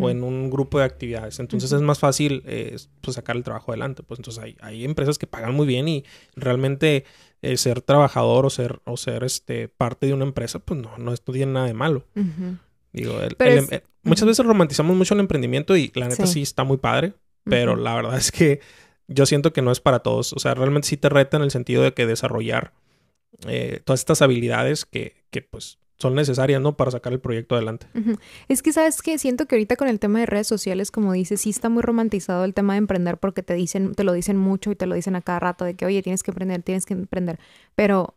o 0.00 0.10
en 0.10 0.24
un 0.24 0.50
grupo 0.50 0.78
de 0.78 0.84
actividades. 0.84 1.38
Entonces 1.38 1.70
es 1.70 1.80
más 1.82 2.00
fácil 2.00 2.42
eh, 2.46 2.76
pues, 3.00 3.14
sacar 3.14 3.36
el 3.36 3.44
trabajo 3.44 3.70
adelante. 3.70 4.02
Pues 4.02 4.18
entonces 4.18 4.42
hay, 4.42 4.56
hay 4.60 4.84
empresas 4.84 5.18
que 5.18 5.26
pagan 5.26 5.54
muy 5.54 5.66
bien 5.66 5.86
y 5.86 6.04
realmente 6.34 7.04
eh, 7.42 7.56
ser 7.56 7.80
trabajador 7.80 8.44
o 8.44 8.50
ser, 8.50 8.80
o 8.84 8.96
ser 8.96 9.22
este, 9.22 9.68
parte 9.68 10.06
de 10.06 10.14
una 10.14 10.24
empresa, 10.24 10.58
pues 10.58 10.80
no, 10.80 10.98
no, 10.98 11.16
tiene 11.16 11.52
nada 11.52 11.66
de 11.66 11.74
malo. 11.74 12.04
Digo, 12.92 13.20
em, 13.38 13.66
muchas 14.02 14.26
veces 14.26 14.44
romantizamos 14.44 14.96
mucho 14.96 15.14
el 15.14 15.20
emprendimiento 15.20 15.76
y 15.76 15.92
la 15.94 16.08
neta 16.08 16.26
sí, 16.26 16.42
está 16.42 16.64
muy 16.64 16.78
padre, 16.78 17.12
pero 17.44 17.76
la 17.76 17.94
verdad 17.94 18.16
es 18.16 18.32
que 18.32 18.60
yo 19.08 19.26
siento 19.26 19.52
que 19.52 19.62
no 19.62 19.72
es 19.72 19.80
para 19.80 20.00
todos. 20.00 20.32
O 20.32 20.38
sea, 20.38 20.54
realmente 20.54 20.88
sí 20.88 20.96
te 20.96 21.08
reta 21.08 21.36
en 21.36 21.42
el 21.42 21.50
sentido 21.50 21.82
de 21.82 21.92
que 21.92 22.06
desarrollar 22.06 22.72
eh, 23.46 23.80
todas 23.84 24.00
estas 24.00 24.22
habilidades 24.22 24.84
que, 24.84 25.24
que 25.30 25.42
pues 25.42 25.78
son 25.98 26.14
necesarias, 26.14 26.60
¿no? 26.60 26.76
Para 26.76 26.92
sacar 26.92 27.12
el 27.12 27.20
proyecto 27.20 27.56
adelante. 27.56 27.86
Es 28.46 28.62
que, 28.62 28.72
¿sabes 28.72 29.02
que 29.02 29.18
Siento 29.18 29.46
que 29.46 29.56
ahorita 29.56 29.74
con 29.76 29.88
el 29.88 29.98
tema 29.98 30.20
de 30.20 30.26
redes 30.26 30.46
sociales, 30.46 30.92
como 30.92 31.12
dices, 31.12 31.40
sí 31.40 31.50
está 31.50 31.68
muy 31.68 31.82
romantizado 31.82 32.44
el 32.44 32.54
tema 32.54 32.74
de 32.74 32.78
emprender 32.78 33.18
porque 33.18 33.42
te 33.42 33.54
dicen, 33.54 33.94
te 33.94 34.04
lo 34.04 34.12
dicen 34.12 34.36
mucho 34.36 34.70
y 34.70 34.76
te 34.76 34.86
lo 34.86 34.94
dicen 34.94 35.16
a 35.16 35.22
cada 35.22 35.40
rato 35.40 35.64
de 35.64 35.74
que, 35.74 35.86
oye, 35.86 36.02
tienes 36.02 36.22
que 36.22 36.30
emprender, 36.30 36.62
tienes 36.62 36.86
que 36.86 36.94
emprender. 36.94 37.40
Pero 37.74 38.14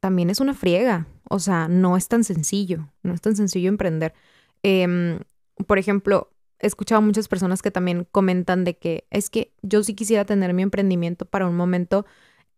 también 0.00 0.28
es 0.28 0.40
una 0.40 0.52
friega. 0.52 1.06
O 1.28 1.38
sea, 1.38 1.68
no 1.68 1.96
es 1.96 2.08
tan 2.08 2.22
sencillo. 2.22 2.88
No 3.02 3.14
es 3.14 3.20
tan 3.22 3.34
sencillo 3.34 3.68
emprender. 3.68 4.12
Em, 4.62 5.20
por 5.66 5.78
ejemplo, 5.78 6.30
he 6.60 6.66
escuchado 6.66 6.98
a 6.98 7.02
muchas 7.02 7.28
personas 7.28 7.62
que 7.62 7.70
también 7.70 8.06
comentan 8.10 8.64
de 8.64 8.76
que 8.76 9.04
es 9.10 9.30
que 9.30 9.52
yo 9.62 9.82
sí 9.82 9.94
quisiera 9.94 10.24
tener 10.24 10.54
mi 10.54 10.62
emprendimiento 10.62 11.24
para 11.24 11.46
un 11.46 11.56
momento, 11.56 12.06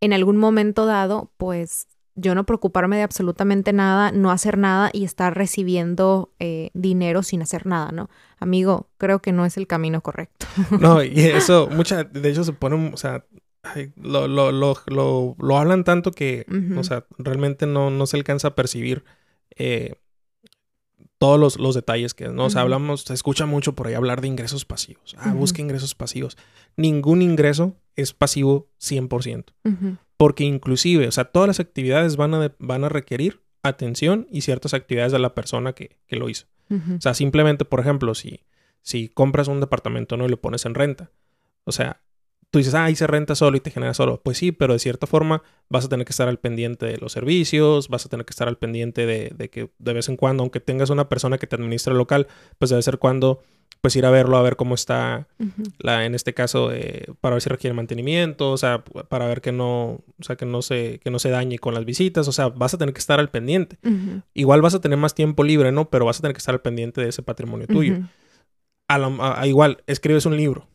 en 0.01 0.13
algún 0.13 0.37
momento 0.37 0.87
dado, 0.87 1.31
pues 1.37 1.87
yo 2.15 2.35
no 2.35 2.45
preocuparme 2.45 2.97
de 2.97 3.03
absolutamente 3.03 3.73
nada, 3.73 4.13
no 4.13 4.31
hacer 4.31 4.59
nada 4.59 4.91
y 4.93 5.05
estar 5.05 5.35
recibiendo 5.37 6.31
eh, 6.39 6.71
dinero 6.75 7.23
sin 7.23 7.41
hacer 7.43 7.67
nada, 7.67 7.91
¿no? 7.91 8.11
Amigo, 8.39 8.89
creo 8.99 9.21
que 9.21 9.33
no 9.33 9.47
es 9.47 9.57
el 9.57 9.67
camino 9.67 10.03
correcto. 10.03 10.47
No, 10.79 11.03
y 11.03 11.21
eso, 11.21 11.69
mucha, 11.71 12.05
de 12.05 12.29
hecho 12.29 12.45
se 12.45 12.53
pone, 12.53 12.91
o 12.93 12.97
sea, 12.97 13.25
lo, 13.97 14.29
lo, 14.29 14.53
lo, 14.53 14.77
lo, 15.39 15.59
hablan 15.59 15.85
tanto 15.85 16.11
que, 16.11 16.45
o 16.77 16.85
sea, 16.85 17.07
realmente 17.19 17.67
no, 17.67 17.91
no 17.91 18.07
se 18.07 18.17
alcanza 18.17 18.49
a 18.49 18.55
percibir 18.55 19.05
eh, 19.57 19.95
todos 21.23 21.39
los, 21.39 21.57
los, 21.57 21.77
detalles 21.77 22.15
que, 22.15 22.27
¿no? 22.27 22.47
O 22.47 22.51
sea, 22.51 22.63
hablamos, 22.63 23.03
se 23.03 23.15
escucha 23.15 23.47
mucho 23.47 23.77
por 23.77 23.87
ahí 23.87 23.95
hablar 23.95 24.21
de 24.21 24.27
ingresos 24.27 24.65
pasivos. 24.65 25.15
Ah, 25.19 25.33
busca 25.33 25.63
ingresos 25.63 25.95
pasivos. 25.95 26.37
Ningún 26.77 27.23
ingreso 27.23 27.77
es 27.95 28.13
pasivo 28.13 28.67
100%. 28.81 29.45
Porque 30.17 30.43
inclusive, 30.43 31.07
o 31.07 31.13
sea, 31.13 31.27
todas 31.27 31.47
las 31.47 31.61
actividades 31.61 32.17
van 32.17 32.35
a, 32.35 32.53
van 32.59 32.83
a 32.83 32.89
requerir 32.89 33.41
atención 33.63 34.27
y 34.33 34.41
ciertas 34.41 34.75
actividades 34.75 35.13
de 35.13 35.21
la 35.21 35.33
persona 35.33 35.75
que, 35.75 35.97
que 36.09 36.17
lo 36.17 36.29
hizo. 36.29 36.47
O 36.71 37.01
sea, 37.01 37.15
simplemente, 37.15 37.65
por 37.65 37.79
ejemplo, 37.79 38.17
si, 38.17 38.41
si 38.83 39.09
compras 39.09 39.47
un 39.47 39.61
departamento, 39.61 40.17
¿no? 40.17 40.25
Y 40.25 40.29
lo 40.29 40.41
pones 40.41 40.67
en 40.67 40.75
renta. 40.75 41.13
O 41.63 41.71
sea, 41.71 42.01
tú 42.53 42.59
dices, 42.59 42.75
ah, 42.75 42.85
ahí 42.85 42.95
se 42.95 43.09
renta 43.09 43.35
solo 43.35 43.57
y 43.57 43.61
te 43.61 43.73
genera 43.73 43.95
solo. 43.95 44.21
Pues 44.23 44.39
sí, 44.39 44.53
pero 44.53 44.75
de 44.75 44.79
cierta 44.79 45.09
forma 45.09 45.43
vas 45.69 45.87
a 45.87 45.89
tener 45.89 46.07
que 46.07 46.11
estar 46.11 46.29
al 46.29 46.39
pendiente 46.39 46.87
de 46.87 46.99
los 46.99 47.13
servicios, 47.13 47.89
vas 47.89 48.07
a 48.07 48.09
tener 48.09 48.25
que 48.25 48.31
estar 48.31 48.47
al 48.47 48.59
pendiente 48.59 49.07
de, 49.07 49.33
de 49.35 49.51
que 49.51 49.71
de 49.79 49.93
vez 49.93 50.09
en 50.09 50.17
cuando, 50.17 50.43
aunque 50.43 50.61
tengas 50.61 50.91
una 50.91 51.09
persona 51.09 51.39
que 51.39 51.47
te 51.49 51.57
administre 51.57 51.93
el 51.93 51.99
local, 51.99 52.29
pues 52.59 52.71
debe 52.71 52.83
ser 52.83 52.99
cuando 52.99 53.41
pues 53.83 53.97
ir 53.97 54.07
a 54.07 54.11
verlo, 54.11 54.37
a 54.37 54.43
ver 54.43 54.55
cómo 54.55 54.77
está, 54.77 55.27
la, 55.81 56.07
en 56.07 56.15
este 56.15 56.35
caso, 56.35 56.73
eh, 56.73 57.07
para 57.21 57.35
ver 57.35 57.43
si 57.43 57.49
requiere 57.49 57.75
mantenimiento, 57.75 58.53
o 58.53 58.57
sea, 58.57 58.85
para 58.85 59.27
ver 59.27 59.41
que 59.41 59.51
no, 59.51 60.05
o 60.21 60.23
sea, 60.23 60.37
que 60.37 60.47
no 60.47 60.63
se, 60.63 61.01
que 61.03 61.11
no 61.11 61.19
se 61.19 61.31
dañe 61.31 61.59
con 61.59 61.75
las 61.75 61.85
visitas, 61.85 62.29
o 62.29 62.33
sea, 62.33 62.49
vas 62.49 62.75
a 62.75 62.79
tener 62.79 62.95
que 62.95 63.01
estar 63.01 63.19
al 63.19 63.31
pendiente. 63.31 63.79
Igual 64.35 64.63
vas 64.63 64.75
a 64.75 64.81
tener 64.81 64.99
más 64.99 65.17
tiempo 65.17 65.43
libre, 65.43 65.73
¿no? 65.73 65.91
Pero 65.91 66.05
vas 66.05 66.21
a 66.21 66.23
tener 66.23 66.33
que 66.33 66.39
estar 66.39 66.55
al 66.55 66.61
pendiente 66.61 67.01
de 67.01 67.09
ese 67.09 67.25
patrimonio 67.25 67.67
tuyo. 67.67 67.99
a, 68.89 69.47
igual, 69.49 69.83
escribes 69.89 70.27
un 70.27 70.37
libro. 70.37 70.69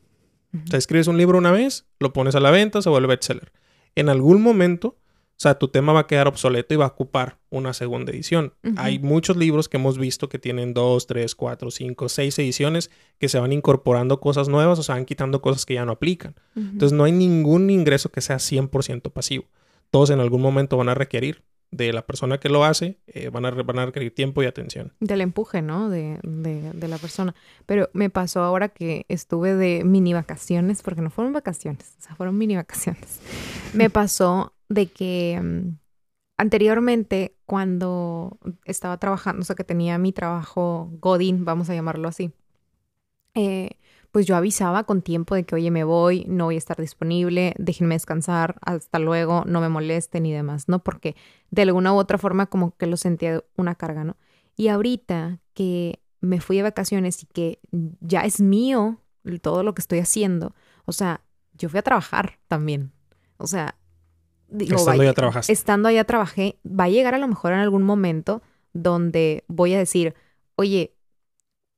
O 0.54 0.68
sea, 0.68 0.80
escribes 0.80 1.08
un 1.08 1.18
libro 1.18 1.38
una 1.38 1.52
vez, 1.52 1.86
lo 2.00 2.14
pones 2.14 2.36
a 2.36 2.40
la 2.40 2.52
venta, 2.52 2.82
se 2.82 2.90
vuelve 2.90 3.08
bestseller. 3.08 3.52
En 3.96 4.10
algún 4.10 4.42
momento, 4.42 4.98
o 5.38 5.40
sea, 5.40 5.60
tu 5.60 5.68
tema 5.68 5.94
va 5.94 6.02
a 6.02 6.08
quedar 6.08 6.28
obsoleto 6.28 6.74
y 6.74 6.78
va 6.78 6.86
a 6.86 6.90
ocupar 6.90 7.38
una 7.50 7.74
segunda 7.74 8.12
edición. 8.12 8.54
Hay 8.76 8.98
muchos 8.98 9.38
libros 9.38 9.70
que 9.70 9.78
hemos 9.78 10.00
visto 10.00 10.30
que 10.30 10.40
tienen 10.40 10.74
dos, 10.74 11.06
tres, 11.06 11.36
cuatro, 11.36 11.70
cinco, 11.70 12.10
seis 12.10 12.40
ediciones 12.40 12.90
que 13.20 13.30
se 13.30 13.40
van 13.40 13.54
incorporando 13.54 14.20
cosas 14.20 14.50
nuevas 14.50 14.80
o 14.80 14.84
se 14.84 14.92
van 14.92 15.06
quitando 15.06 15.42
cosas 15.42 15.66
que 15.66 15.76
ya 15.76 15.86
no 15.86 15.92
aplican. 15.92 16.34
Entonces, 16.56 16.98
no 16.98 17.04
hay 17.04 17.12
ningún 17.12 17.70
ingreso 17.70 18.10
que 18.10 18.22
sea 18.22 18.38
100% 18.38 19.12
pasivo. 19.12 19.46
Todos 19.92 20.10
en 20.10 20.20
algún 20.20 20.42
momento 20.42 20.76
van 20.76 20.90
a 20.90 20.96
requerir 20.96 21.44
de 21.72 21.94
la 21.94 22.06
persona 22.06 22.40
que 22.40 22.50
lo 22.50 22.64
hace, 22.64 22.98
eh, 23.08 23.30
van, 23.30 23.46
a, 23.46 23.52
van 23.52 23.86
requerir 23.86 24.14
tiempo 24.14 24.42
y 24.42 24.46
atención. 24.46 24.94
Del 25.00 25.22
empuje, 25.22 25.62
¿no? 25.62 25.90
De, 25.90 26.20
de, 26.24 26.72
de, 26.74 26.88
la 26.88 26.98
persona. 26.98 27.36
Pero 27.66 27.90
me 27.94 28.10
pasó 28.10 28.42
ahora 28.42 28.70
que 28.70 29.06
estuve 29.10 29.54
de 29.56 29.84
mini 29.84 30.14
vacaciones, 30.14 30.82
porque 30.82 31.02
no 31.02 31.10
fueron 31.10 31.34
vacaciones, 31.34 31.96
o 32.00 32.02
sea, 32.02 32.16
fueron 32.16 32.38
mini 32.38 32.56
vacaciones. 32.56 33.20
me 33.74 33.90
pasó 33.90 34.54
de 34.70 34.88
que 34.88 35.40
mm, 35.42 35.78
anteriormente, 36.38 37.36
cuando 37.46 38.38
estaba 38.66 38.98
trabajando, 38.98 39.42
o 39.42 39.46
sea, 39.46 39.56
que 39.56 39.64
tenía 39.64 39.98
mi 39.98 40.14
trabajo 40.14 40.90
Godín, 41.00 41.46
vamos 41.46 41.70
a 41.70 41.76
llamarlo 41.76 42.08
así, 42.08 42.32
eh, 43.36 43.72
pues 44.18 44.26
yo 44.26 44.36
avisaba 44.36 44.84
con 44.86 45.04
tiempo 45.04 45.36
de 45.36 45.44
que, 45.44 45.54
oye, 45.54 45.70
me 45.70 45.84
voy, 45.84 46.26
no 46.28 46.46
voy 46.46 46.56
a 46.56 46.58
estar 46.58 46.82
disponible, 46.82 47.54
déjenme 47.60 47.94
descansar, 47.94 48.56
hasta 48.62 48.98
luego, 48.98 49.44
no 49.46 49.62
me 49.62 49.70
molesten 49.70 50.26
y 50.26 50.34
demás, 50.34 50.68
¿no? 50.68 50.84
Porque 50.84 51.16
de 51.52 51.62
alguna 51.62 51.94
u 51.94 51.98
otra 51.98 52.18
forma 52.18 52.48
como 52.48 52.76
que 52.78 52.88
lo 52.88 52.98
sentía 52.98 53.44
una 53.58 53.76
carga, 53.76 54.04
¿no? 54.04 54.18
Y 54.56 54.70
ahorita 54.70 55.38
que 55.54 56.00
me 56.20 56.42
fui 56.42 56.58
de 56.58 56.64
vacaciones 56.64 57.22
y 57.22 57.28
que 57.28 57.60
ya 58.02 58.22
es 58.22 58.42
mío 58.42 59.04
todo 59.44 59.62
lo 59.62 59.76
que 59.76 59.82
estoy 59.82 60.00
haciendo, 60.00 60.56
o 60.86 60.94
sea, 60.94 61.22
yo 61.54 61.70
fui 61.70 61.78
a 61.78 61.84
trabajar 61.84 62.40
también. 62.48 62.94
O 63.38 63.46
sea, 63.46 63.76
estando 64.50 65.02
allá 65.04 65.14
trabajaste. 65.14 65.54
Estando 65.54 65.90
allá 65.90 66.04
trabajé, 66.06 66.58
va 66.66 66.86
a 66.86 66.90
llegar 66.90 67.14
a 67.14 67.20
lo 67.20 67.28
mejor 67.28 67.54
en 67.54 67.60
algún 67.60 67.84
momento 67.84 68.42
donde 68.74 69.44
voy 69.48 69.76
a 69.76 69.78
decir, 69.78 70.16
oye, 70.56 70.97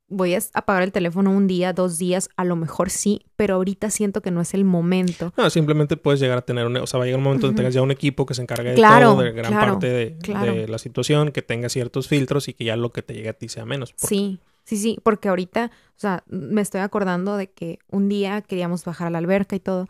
voy 0.09 0.33
a 0.33 0.39
apagar 0.53 0.83
el 0.83 0.91
teléfono 0.91 1.31
un 1.31 1.47
día, 1.47 1.73
dos 1.73 1.97
días, 1.97 2.29
a 2.35 2.43
lo 2.43 2.55
mejor 2.55 2.89
sí, 2.89 3.21
pero 3.35 3.55
ahorita 3.55 3.89
siento 3.89 4.21
que 4.21 4.31
no 4.31 4.41
es 4.41 4.53
el 4.53 4.65
momento. 4.65 5.33
No, 5.37 5.49
simplemente 5.49 5.97
puedes 5.97 6.19
llegar 6.19 6.39
a 6.39 6.41
tener 6.41 6.65
un, 6.65 6.75
o 6.77 6.87
sea, 6.87 6.97
va 6.97 7.03
a 7.03 7.05
llegar 7.05 7.19
un 7.19 7.23
momento 7.23 7.47
donde 7.47 7.57
tengas 7.57 7.73
ya 7.73 7.81
un 7.81 7.91
equipo 7.91 8.25
que 8.25 8.33
se 8.33 8.41
encargue 8.41 8.71
de 8.71 8.75
todo, 8.75 9.21
de 9.21 9.31
gran 9.31 9.53
parte 9.53 9.87
de, 9.87 10.67
la 10.67 10.77
situación, 10.77 11.31
que 11.31 11.41
tenga 11.41 11.69
ciertos 11.69 12.07
filtros 12.07 12.47
y 12.47 12.53
que 12.53 12.65
ya 12.65 12.75
lo 12.75 12.91
que 12.91 13.01
te 13.01 13.13
llegue 13.13 13.29
a 13.29 13.33
ti 13.33 13.49
sea 13.49 13.65
menos. 13.65 13.93
Sí, 13.97 14.39
sí, 14.63 14.77
sí, 14.77 14.97
porque 15.03 15.29
ahorita, 15.29 15.71
o 15.73 15.99
sea, 15.99 16.23
me 16.27 16.61
estoy 16.61 16.81
acordando 16.81 17.37
de 17.37 17.51
que 17.51 17.79
un 17.89 18.09
día 18.09 18.41
queríamos 18.41 18.83
bajar 18.83 19.07
a 19.07 19.11
la 19.11 19.19
alberca 19.19 19.55
y 19.55 19.59
todo, 19.59 19.87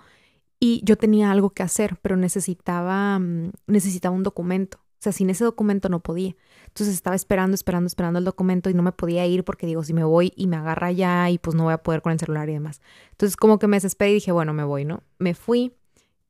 y 0.59 0.81
yo 0.83 0.97
tenía 0.97 1.31
algo 1.31 1.51
que 1.51 1.63
hacer, 1.63 1.97
pero 2.01 2.17
necesitaba, 2.17 3.17
mm, 3.17 3.51
necesitaba 3.67 4.15
un 4.15 4.23
documento. 4.23 4.77
O 4.77 5.01
sea, 5.01 5.13
sin 5.13 5.29
ese 5.29 5.45
documento 5.45 5.88
no 5.88 6.01
podía. 6.01 6.35
Entonces 6.69 6.95
estaba 6.95 7.15
esperando, 7.15 7.55
esperando, 7.55 7.88
esperando 7.88 8.19
el 8.19 8.25
documento 8.25 8.69
y 8.69 8.73
no 8.73 8.83
me 8.83 8.91
podía 8.91 9.25
ir 9.25 9.43
porque 9.43 9.67
digo, 9.67 9.83
si 9.83 9.93
me 9.93 10.03
voy 10.03 10.31
y 10.35 10.47
me 10.47 10.55
agarra 10.55 10.91
ya 10.91 11.29
y 11.29 11.38
pues 11.38 11.55
no 11.55 11.65
voy 11.65 11.73
a 11.73 11.79
poder 11.79 12.01
con 12.01 12.13
el 12.13 12.19
celular 12.19 12.49
y 12.49 12.53
demás. 12.53 12.81
Entonces 13.11 13.35
como 13.35 13.59
que 13.59 13.67
me 13.67 13.77
desesperé 13.77 14.11
y 14.11 14.15
dije, 14.15 14.31
bueno, 14.31 14.53
me 14.53 14.63
voy, 14.63 14.85
¿no? 14.85 15.03
Me 15.17 15.33
fui 15.33 15.73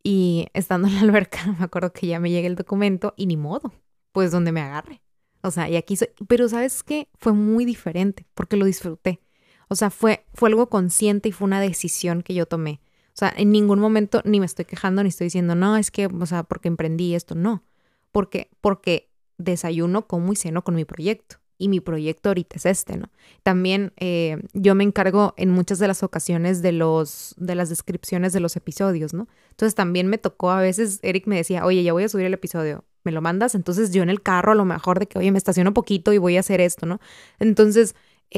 Y 0.04 0.48
estando 0.54 0.88
en 0.88 0.96
la 0.96 1.02
alberca, 1.04 1.56
me 1.58 1.66
acuerdo 1.66 1.94
que 1.94 2.08
ya 2.08 2.20
me 2.20 2.32
llega 2.32 2.48
el 2.48 2.56
documento 2.56 3.14
y 3.18 3.28
ni 3.28 3.38
modo, 3.38 3.74
pues 4.12 4.32
donde 4.32 4.52
me 4.52 4.62
agarre. 4.62 5.02
O 5.42 5.52
sea, 5.52 5.70
y 5.70 5.76
aquí 5.76 5.96
soy. 5.96 6.10
Pero 6.28 6.50
¿sabes 6.50 6.84
qué? 6.84 7.08
Fue 7.18 7.34
muy 7.34 7.66
diferente 7.66 8.26
porque 8.34 8.58
lo 8.58 8.66
disfruté. 8.66 9.22
O 9.70 9.76
sea, 9.76 9.90
fue, 9.90 10.26
fue 10.34 10.50
algo 10.50 10.70
consciente 10.70 11.30
y 11.30 11.32
fue 11.32 11.46
una 11.46 11.62
decisión 11.62 12.24
que 12.24 12.34
yo 12.34 12.46
tomé. 12.46 12.82
O 13.10 13.20
sea, 13.20 13.34
en 13.36 13.52
ningún 13.52 13.80
momento 13.80 14.22
ni 14.26 14.40
me 14.40 14.46
estoy 14.46 14.66
quejando 14.66 15.04
ni 15.04 15.10
estoy 15.10 15.26
diciendo, 15.26 15.54
no, 15.54 15.78
es 15.78 15.92
que, 15.92 16.08
o 16.08 16.26
sea, 16.26 16.44
porque 16.44 16.70
emprendí 16.70 17.16
esto. 17.16 17.36
No. 17.36 17.64
Porque, 18.12 18.50
porque 18.62 19.09
desayuno, 19.40 20.06
como 20.06 20.32
y 20.34 20.36
ceno 20.36 20.64
con 20.64 20.76
mi 20.76 20.86
proyecto. 20.86 21.38
Y 21.58 21.68
mi 21.68 21.82
proyecto 21.82 22.30
ahorita 22.30 22.56
es 22.56 22.66
este, 22.66 22.98
¿no? 22.98 23.10
También 23.44 23.92
eh, 23.98 24.38
yo 24.54 24.76
me 24.76 24.86
encargo 24.86 25.34
en 25.36 25.50
muchas 25.50 25.80
de 25.80 25.88
las 25.88 26.04
ocasiones 26.04 26.62
de 26.62 26.72
los, 26.72 27.36
de 27.38 27.56
las 27.56 27.68
descripciones 27.68 28.32
de 28.32 28.40
los 28.40 28.56
episodios, 28.56 29.14
¿no? 29.14 29.28
Entonces 29.50 29.76
también 29.76 30.08
me 30.08 30.18
tocó 30.18 30.52
a 30.52 30.62
veces, 30.62 31.00
Eric 31.02 31.28
me 31.28 31.36
decía, 31.36 31.66
oye, 31.66 31.84
ya 31.84 31.92
voy 31.92 32.04
a 32.04 32.10
subir 32.10 32.28
el 32.28 32.34
episodio 32.34 32.86
me 33.04 33.12
lo 33.12 33.22
mandas, 33.22 33.56
entonces 33.56 33.92
yo 33.92 34.04
en 34.04 34.10
el 34.10 34.22
carro 34.22 34.52
a 34.52 34.56
lo 34.56 34.66
mejor 34.66 35.00
de 35.00 35.08
que, 35.08 35.20
oye, 35.20 35.32
me 35.32 35.38
estaciono 35.38 35.74
poquito 35.74 36.14
y 36.14 36.18
voy 36.18 36.38
a 36.38 36.42
hacer 36.42 36.62
esto, 36.62 36.86
¿no? 36.86 37.00
Entonces, 37.40 37.96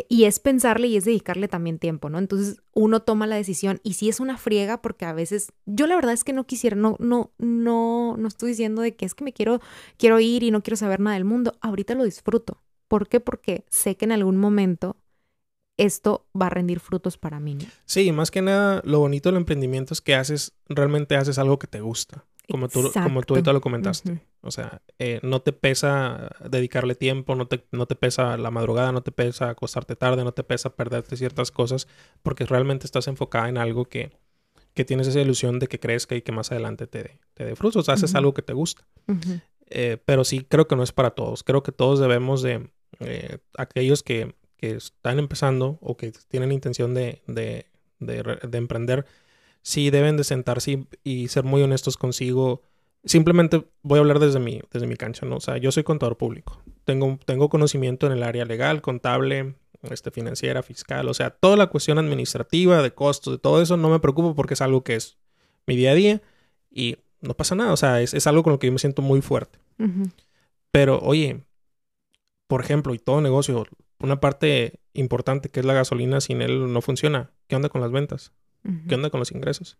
y 0.07 0.23
es 0.23 0.39
pensarle 0.39 0.87
y 0.87 0.95
es 0.95 1.05
dedicarle 1.05 1.47
también 1.47 1.77
tiempo, 1.77 2.09
¿no? 2.09 2.17
Entonces 2.17 2.61
uno 2.73 3.01
toma 3.01 3.27
la 3.27 3.35
decisión 3.35 3.81
y 3.83 3.93
sí 3.93 4.07
es 4.07 4.19
una 4.19 4.37
friega 4.37 4.81
porque 4.81 5.05
a 5.05 5.13
veces, 5.13 5.51
yo 5.65 5.85
la 5.87 5.95
verdad 5.95 6.13
es 6.13 6.23
que 6.23 6.33
no 6.33 6.45
quisiera, 6.45 6.75
no, 6.75 6.95
no, 6.99 7.31
no, 7.37 8.15
no 8.17 8.27
estoy 8.27 8.51
diciendo 8.51 8.81
de 8.81 8.95
que 8.95 9.05
es 9.05 9.15
que 9.15 9.25
me 9.25 9.33
quiero, 9.33 9.59
quiero 9.97 10.19
ir 10.19 10.43
y 10.43 10.51
no 10.51 10.63
quiero 10.63 10.77
saber 10.77 11.01
nada 11.01 11.15
del 11.15 11.25
mundo, 11.25 11.57
ahorita 11.61 11.95
lo 11.95 12.05
disfruto. 12.05 12.61
¿Por 12.87 13.07
qué? 13.07 13.19
Porque 13.19 13.65
sé 13.69 13.97
que 13.97 14.05
en 14.05 14.13
algún 14.13 14.37
momento 14.37 14.97
esto 15.77 16.27
va 16.39 16.47
a 16.47 16.51
rendir 16.51 16.79
frutos 16.79 17.17
para 17.17 17.39
mí. 17.39 17.57
Sí, 17.85 18.11
más 18.11 18.31
que 18.31 18.41
nada, 18.41 18.81
lo 18.85 18.99
bonito 18.99 19.29
del 19.29 19.37
emprendimiento 19.37 19.93
es 19.93 20.01
que 20.01 20.15
haces, 20.15 20.53
realmente 20.67 21.15
haces 21.15 21.37
algo 21.37 21.59
que 21.59 21.67
te 21.67 21.81
gusta 21.81 22.25
como 22.51 22.67
tú, 22.67 22.91
como 22.91 23.21
tú 23.23 23.33
ahorita 23.33 23.53
lo 23.53 23.61
comentaste. 23.61 24.19
O 24.41 24.51
sea, 24.51 24.81
eh, 24.99 25.19
no 25.23 25.41
te 25.41 25.53
pesa 25.53 26.29
dedicarle 26.49 26.95
tiempo, 26.95 27.35
no 27.35 27.47
te, 27.47 27.65
no 27.71 27.85
te 27.85 27.95
pesa 27.95 28.37
la 28.37 28.51
madrugada, 28.51 28.91
no 28.91 29.01
te 29.01 29.11
pesa 29.11 29.49
acostarte 29.49 29.95
tarde, 29.95 30.23
no 30.23 30.33
te 30.33 30.43
pesa 30.43 30.75
perderte 30.75 31.15
ciertas 31.15 31.51
cosas, 31.51 31.87
porque 32.21 32.45
realmente 32.45 32.85
estás 32.85 33.07
enfocada 33.07 33.47
en 33.47 33.57
algo 33.57 33.85
que, 33.85 34.11
que 34.73 34.83
tienes 34.83 35.07
esa 35.07 35.21
ilusión 35.21 35.59
de 35.59 35.67
que 35.67 35.79
crezca 35.79 36.15
y 36.15 36.21
que 36.21 36.31
más 36.31 36.51
adelante 36.51 36.87
te 36.87 37.03
dé, 37.03 37.19
te 37.33 37.45
dé 37.45 37.55
frutos. 37.55 37.81
O 37.81 37.83
sea, 37.83 37.93
haces 37.93 38.13
algo 38.15 38.33
que 38.33 38.41
te 38.41 38.53
gusta. 38.53 38.85
Eh, 39.69 39.97
pero 40.03 40.23
sí, 40.25 40.45
creo 40.47 40.67
que 40.67 40.75
no 40.75 40.83
es 40.83 40.91
para 40.91 41.11
todos. 41.11 41.43
Creo 41.43 41.63
que 41.63 41.71
todos 41.71 41.99
debemos 41.99 42.41
de, 42.41 42.69
eh, 42.99 43.37
aquellos 43.57 44.03
que, 44.03 44.35
que, 44.57 44.71
están 44.71 45.19
empezando 45.19 45.79
o 45.81 45.95
que 45.95 46.11
tienen 46.27 46.51
intención 46.51 46.93
de, 46.93 47.21
de, 47.27 47.65
de 47.99 48.57
emprender, 48.57 49.05
sí 49.61 49.89
deben 49.89 50.17
de 50.17 50.23
sentarse 50.23 50.85
y, 51.03 51.27
ser 51.27 51.43
muy 51.43 51.61
honestos 51.61 51.97
consigo. 51.97 52.61
Simplemente 53.03 53.65
voy 53.81 53.97
a 53.97 54.01
hablar 54.01 54.19
desde 54.19 54.39
mi, 54.39 54.61
desde 54.71 54.87
mi 54.87 54.95
cancha, 54.95 55.25
¿no? 55.25 55.37
O 55.37 55.41
sea, 55.41 55.57
yo 55.57 55.71
soy 55.71 55.83
contador 55.83 56.17
público. 56.17 56.61
Tengo, 56.85 57.19
tengo 57.25 57.49
conocimiento 57.49 58.07
en 58.07 58.13
el 58.13 58.23
área 58.23 58.45
legal, 58.45 58.81
contable, 58.81 59.55
este, 59.89 60.11
financiera, 60.11 60.63
fiscal. 60.63 61.07
O 61.07 61.13
sea, 61.13 61.31
toda 61.31 61.57
la 61.57 61.67
cuestión 61.67 61.97
administrativa, 61.97 62.81
de 62.81 62.93
costos, 62.93 63.33
de 63.33 63.39
todo 63.39 63.61
eso, 63.61 63.77
no 63.77 63.89
me 63.89 63.99
preocupo 63.99 64.35
porque 64.35 64.53
es 64.53 64.61
algo 64.61 64.83
que 64.83 64.95
es 64.95 65.17
mi 65.65 65.75
día 65.75 65.91
a 65.91 65.95
día 65.95 66.21
y 66.69 66.97
no 67.21 67.35
pasa 67.35 67.55
nada. 67.55 67.73
O 67.73 67.77
sea, 67.77 68.01
es, 68.01 68.27
algo 68.27 68.43
con 68.43 68.53
lo 68.53 68.59
que 68.59 68.67
yo 68.67 68.73
me 68.73 68.79
siento 68.79 69.01
muy 69.01 69.21
fuerte. 69.21 69.59
Pero, 70.71 70.99
oye, 70.99 71.43
por 72.47 72.61
ejemplo, 72.61 72.93
y 72.93 72.99
todo 72.99 73.21
negocio, 73.21 73.65
una 73.99 74.19
parte 74.19 74.79
importante 74.93 75.49
que 75.49 75.59
es 75.59 75.65
la 75.65 75.73
gasolina, 75.73 76.21
sin 76.21 76.41
él 76.41 76.71
no 76.71 76.81
funciona. 76.81 77.31
¿Qué 77.47 77.55
onda 77.55 77.69
con 77.69 77.81
las 77.81 77.91
ventas? 77.91 78.31
¿Qué 78.87 78.95
onda 78.95 79.09
con 79.09 79.19
los 79.19 79.31
ingresos? 79.31 79.77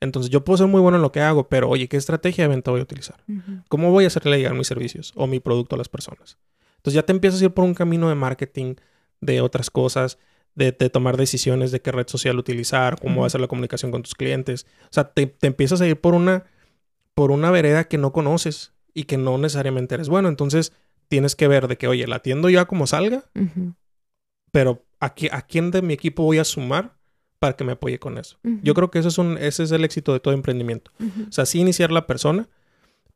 Entonces 0.00 0.30
yo 0.30 0.44
puedo 0.44 0.56
ser 0.56 0.66
muy 0.66 0.80
bueno 0.80 0.96
en 0.96 1.02
lo 1.02 1.12
que 1.12 1.20
hago, 1.20 1.48
pero 1.48 1.68
oye, 1.68 1.88
¿qué 1.88 1.96
estrategia 1.96 2.44
de 2.44 2.48
venta 2.48 2.72
voy 2.72 2.80
a 2.80 2.82
utilizar? 2.82 3.22
¿Cómo 3.68 3.92
voy 3.92 4.04
a 4.04 4.08
hacerle 4.08 4.36
llegar 4.36 4.54
mis 4.54 4.66
servicios 4.66 5.12
o 5.14 5.28
mi 5.28 5.38
producto 5.38 5.76
a 5.76 5.78
las 5.78 5.88
personas? 5.88 6.38
Entonces 6.76 6.94
ya 6.94 7.04
te 7.04 7.12
empiezas 7.12 7.40
a 7.40 7.44
ir 7.44 7.52
por 7.52 7.64
un 7.64 7.74
camino 7.74 8.08
de 8.08 8.16
marketing, 8.16 8.74
de 9.20 9.40
otras 9.40 9.70
cosas, 9.70 10.18
de, 10.56 10.72
tomar 10.72 11.16
decisiones 11.16 11.70
de 11.70 11.80
qué 11.80 11.92
red 11.92 12.08
social 12.08 12.36
utilizar, 12.38 13.00
cómo 13.00 13.20
va 13.20 13.28
a 13.28 13.30
ser 13.30 13.40
la 13.40 13.46
comunicación 13.46 13.92
con 13.92 14.02
tus 14.02 14.14
clientes. 14.14 14.66
O 14.84 14.92
sea, 14.92 15.12
te, 15.12 15.36
empiezas 15.42 15.80
a 15.80 15.86
ir 15.86 16.00
por 16.00 16.14
una, 16.14 16.44
por 17.14 17.30
una 17.30 17.52
vereda 17.52 17.84
que 17.84 17.98
no 17.98 18.12
conoces 18.12 18.72
y 18.92 19.04
que 19.04 19.18
no 19.18 19.38
necesariamente 19.38 19.94
eres 19.94 20.08
bueno. 20.08 20.28
Entonces 20.28 20.72
tienes 21.06 21.36
que 21.36 21.46
ver 21.46 21.68
de 21.68 21.78
que, 21.78 21.86
oye, 21.86 22.08
la 22.08 22.16
atiendo 22.16 22.50
ya 22.50 22.64
como 22.64 22.88
salga, 22.88 23.24
pero 24.50 24.84
¿a, 24.98 25.14
¿a 25.30 25.42
quién 25.42 25.70
de 25.70 25.82
mi 25.82 25.94
equipo 25.94 26.24
voy 26.24 26.38
a 26.38 26.44
sumar 26.44 26.96
para 27.42 27.56
que 27.56 27.64
me 27.64 27.72
apoye 27.72 27.98
con 27.98 28.18
eso. 28.18 28.38
Yo 28.62 28.72
creo 28.72 28.92
que 28.92 29.00
eso 29.00 29.08
es 29.08 29.18
un, 29.18 29.36
ese 29.36 29.64
es 29.64 29.72
el 29.72 29.84
éxito 29.84 30.12
de 30.12 30.20
todo 30.20 30.32
emprendimiento. 30.32 30.92
O 31.28 31.32
sea, 31.32 31.44
sí 31.44 31.58
iniciar 31.58 31.90
la 31.90 32.06
persona, 32.06 32.48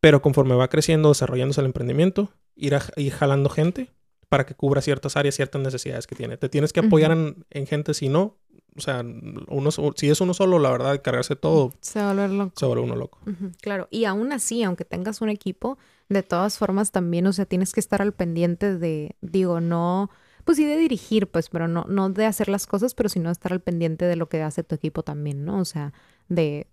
pero 0.00 0.20
conforme 0.20 0.56
va 0.56 0.66
creciendo, 0.66 1.10
desarrollándose 1.10 1.60
el 1.60 1.66
emprendimiento, 1.68 2.32
ir, 2.56 2.74
a, 2.74 2.82
ir 2.96 3.12
jalando 3.12 3.50
gente 3.50 3.92
para 4.28 4.44
que 4.44 4.56
cubra 4.56 4.80
ciertas 4.80 5.16
áreas, 5.16 5.36
ciertas 5.36 5.62
necesidades 5.62 6.08
que 6.08 6.16
tiene. 6.16 6.36
Te 6.38 6.48
tienes 6.48 6.72
que 6.72 6.80
apoyar 6.80 7.12
en, 7.12 7.66
gente, 7.68 7.94
si 7.94 8.08
no, 8.08 8.36
o 8.76 8.80
sea, 8.80 9.04
uno, 9.46 9.70
si 9.94 10.10
es 10.10 10.20
uno 10.20 10.34
solo, 10.34 10.58
la 10.58 10.72
verdad, 10.72 11.00
cargarse 11.04 11.36
todo. 11.36 11.72
Se 11.80 12.00
va 12.00 12.10
a 12.10 12.12
volver 12.12 12.30
loco. 12.30 12.52
Se 12.56 12.66
vuelve 12.66 12.82
uno 12.82 12.96
loco. 12.96 13.20
Claro, 13.62 13.86
y 13.92 14.06
aún 14.06 14.32
así, 14.32 14.64
aunque 14.64 14.84
tengas 14.84 15.20
un 15.20 15.28
equipo, 15.28 15.78
de 16.08 16.24
todas 16.24 16.58
formas 16.58 16.90
también, 16.90 17.28
o 17.28 17.32
sea, 17.32 17.46
tienes 17.46 17.72
que 17.72 17.78
estar 17.78 18.02
al 18.02 18.12
pendiente 18.12 18.76
de, 18.76 19.14
digo, 19.20 19.60
no 19.60 20.10
pues 20.46 20.58
sí 20.58 20.64
de 20.64 20.76
dirigir, 20.76 21.26
pues, 21.26 21.48
pero 21.50 21.66
no, 21.66 21.84
no 21.88 22.08
de 22.08 22.24
hacer 22.24 22.48
las 22.48 22.68
cosas, 22.68 22.94
pero 22.94 23.08
sino 23.08 23.28
de 23.28 23.32
estar 23.32 23.52
al 23.52 23.60
pendiente 23.60 24.04
de 24.04 24.14
lo 24.14 24.28
que 24.28 24.42
hace 24.42 24.62
tu 24.62 24.76
equipo 24.76 25.02
también, 25.02 25.44
¿no? 25.44 25.58
O 25.58 25.64
sea, 25.64 25.92
de, 26.28 26.68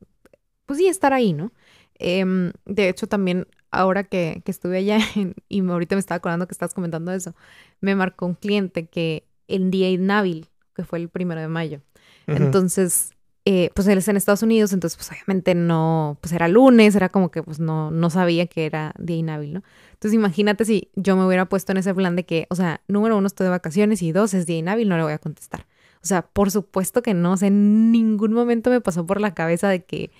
pues 0.67 0.77
sí, 0.77 0.87
estar 0.87 1.11
ahí, 1.11 1.33
¿no? 1.33 1.51
Em, 1.95 2.53
de 2.65 2.87
hecho, 2.87 3.07
también 3.07 3.47
ahora 3.71 4.03
que, 4.03 4.43
que 4.45 4.51
estuve 4.51 4.77
allá 4.77 4.99
y 5.49 5.67
ahorita 5.67 5.95
me 5.95 5.99
estaba 5.99 6.17
acordando 6.17 6.47
que 6.47 6.53
estás 6.53 6.75
comentando 6.75 7.11
eso, 7.11 7.35
me 7.81 7.95
marcó 7.95 8.27
un 8.27 8.35
cliente 8.35 8.85
que 8.85 9.27
el 9.47 9.71
día 9.71 9.89
inhábil, 9.89 10.49
que 10.75 10.83
fue 10.83 10.99
el 10.99 11.09
primero 11.09 11.41
de 11.41 11.47
mayo. 11.47 11.81
Entonces, 12.27 13.09
eh, 13.45 13.71
pues 13.73 13.87
él 13.87 13.97
es 13.97 14.07
en 14.07 14.15
Estados 14.15 14.41
Unidos, 14.41 14.71
entonces 14.71 14.95
pues 14.95 15.11
obviamente 15.11 15.53
no, 15.53 16.17
pues 16.21 16.31
era 16.31 16.47
lunes, 16.47 16.95
era 16.95 17.09
como 17.09 17.29
que 17.29 17.43
pues 17.43 17.59
no, 17.59 17.91
no 17.91 18.09
sabía 18.09 18.47
que 18.47 18.65
era 18.65 18.93
día 18.97 19.17
inhábil, 19.17 19.53
¿no? 19.53 19.63
Entonces 19.91 20.13
imagínate 20.13 20.63
si 20.63 20.89
yo 20.95 21.17
me 21.17 21.25
hubiera 21.25 21.45
puesto 21.49 21.73
en 21.73 21.77
ese 21.77 21.93
plan 21.93 22.15
de 22.15 22.25
que, 22.25 22.47
o 22.49 22.55
sea, 22.55 22.81
número 22.87 23.17
uno 23.17 23.27
estoy 23.27 23.45
de 23.45 23.51
vacaciones 23.51 24.01
y 24.01 24.13
dos 24.13 24.33
es 24.33 24.45
día 24.45 24.57
inhábil, 24.57 24.87
no 24.87 24.95
le 24.95 25.03
voy 25.03 25.13
a 25.13 25.17
contestar. 25.17 25.67
O 26.01 26.05
sea, 26.05 26.21
por 26.21 26.51
supuesto 26.51 27.01
que 27.01 27.13
no, 27.13 27.33
o 27.33 27.37
sea, 27.37 27.49
en 27.49 27.91
ningún 27.91 28.33
momento 28.33 28.69
me 28.69 28.81
pasó 28.81 29.05
por 29.05 29.19
la 29.19 29.33
cabeza 29.33 29.67
de 29.67 29.83
que, 29.83 30.11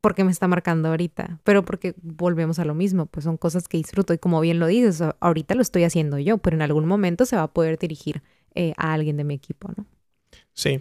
porque 0.00 0.24
me 0.24 0.32
está 0.32 0.48
marcando 0.48 0.88
ahorita? 0.88 1.40
Pero 1.44 1.64
porque 1.64 1.94
volvemos 2.02 2.58
a 2.58 2.64
lo 2.64 2.74
mismo, 2.74 3.06
pues 3.06 3.24
son 3.24 3.36
cosas 3.36 3.68
que 3.68 3.76
disfruto 3.76 4.12
y 4.12 4.18
como 4.18 4.40
bien 4.40 4.58
lo 4.58 4.66
dices, 4.66 5.02
ahorita 5.20 5.54
lo 5.54 5.62
estoy 5.62 5.84
haciendo 5.84 6.18
yo, 6.18 6.38
pero 6.38 6.56
en 6.56 6.62
algún 6.62 6.86
momento 6.86 7.26
se 7.26 7.36
va 7.36 7.42
a 7.42 7.52
poder 7.52 7.78
dirigir 7.78 8.22
eh, 8.54 8.72
a 8.76 8.92
alguien 8.92 9.16
de 9.16 9.24
mi 9.24 9.34
equipo, 9.34 9.70
¿no? 9.76 9.86
Sí, 10.52 10.80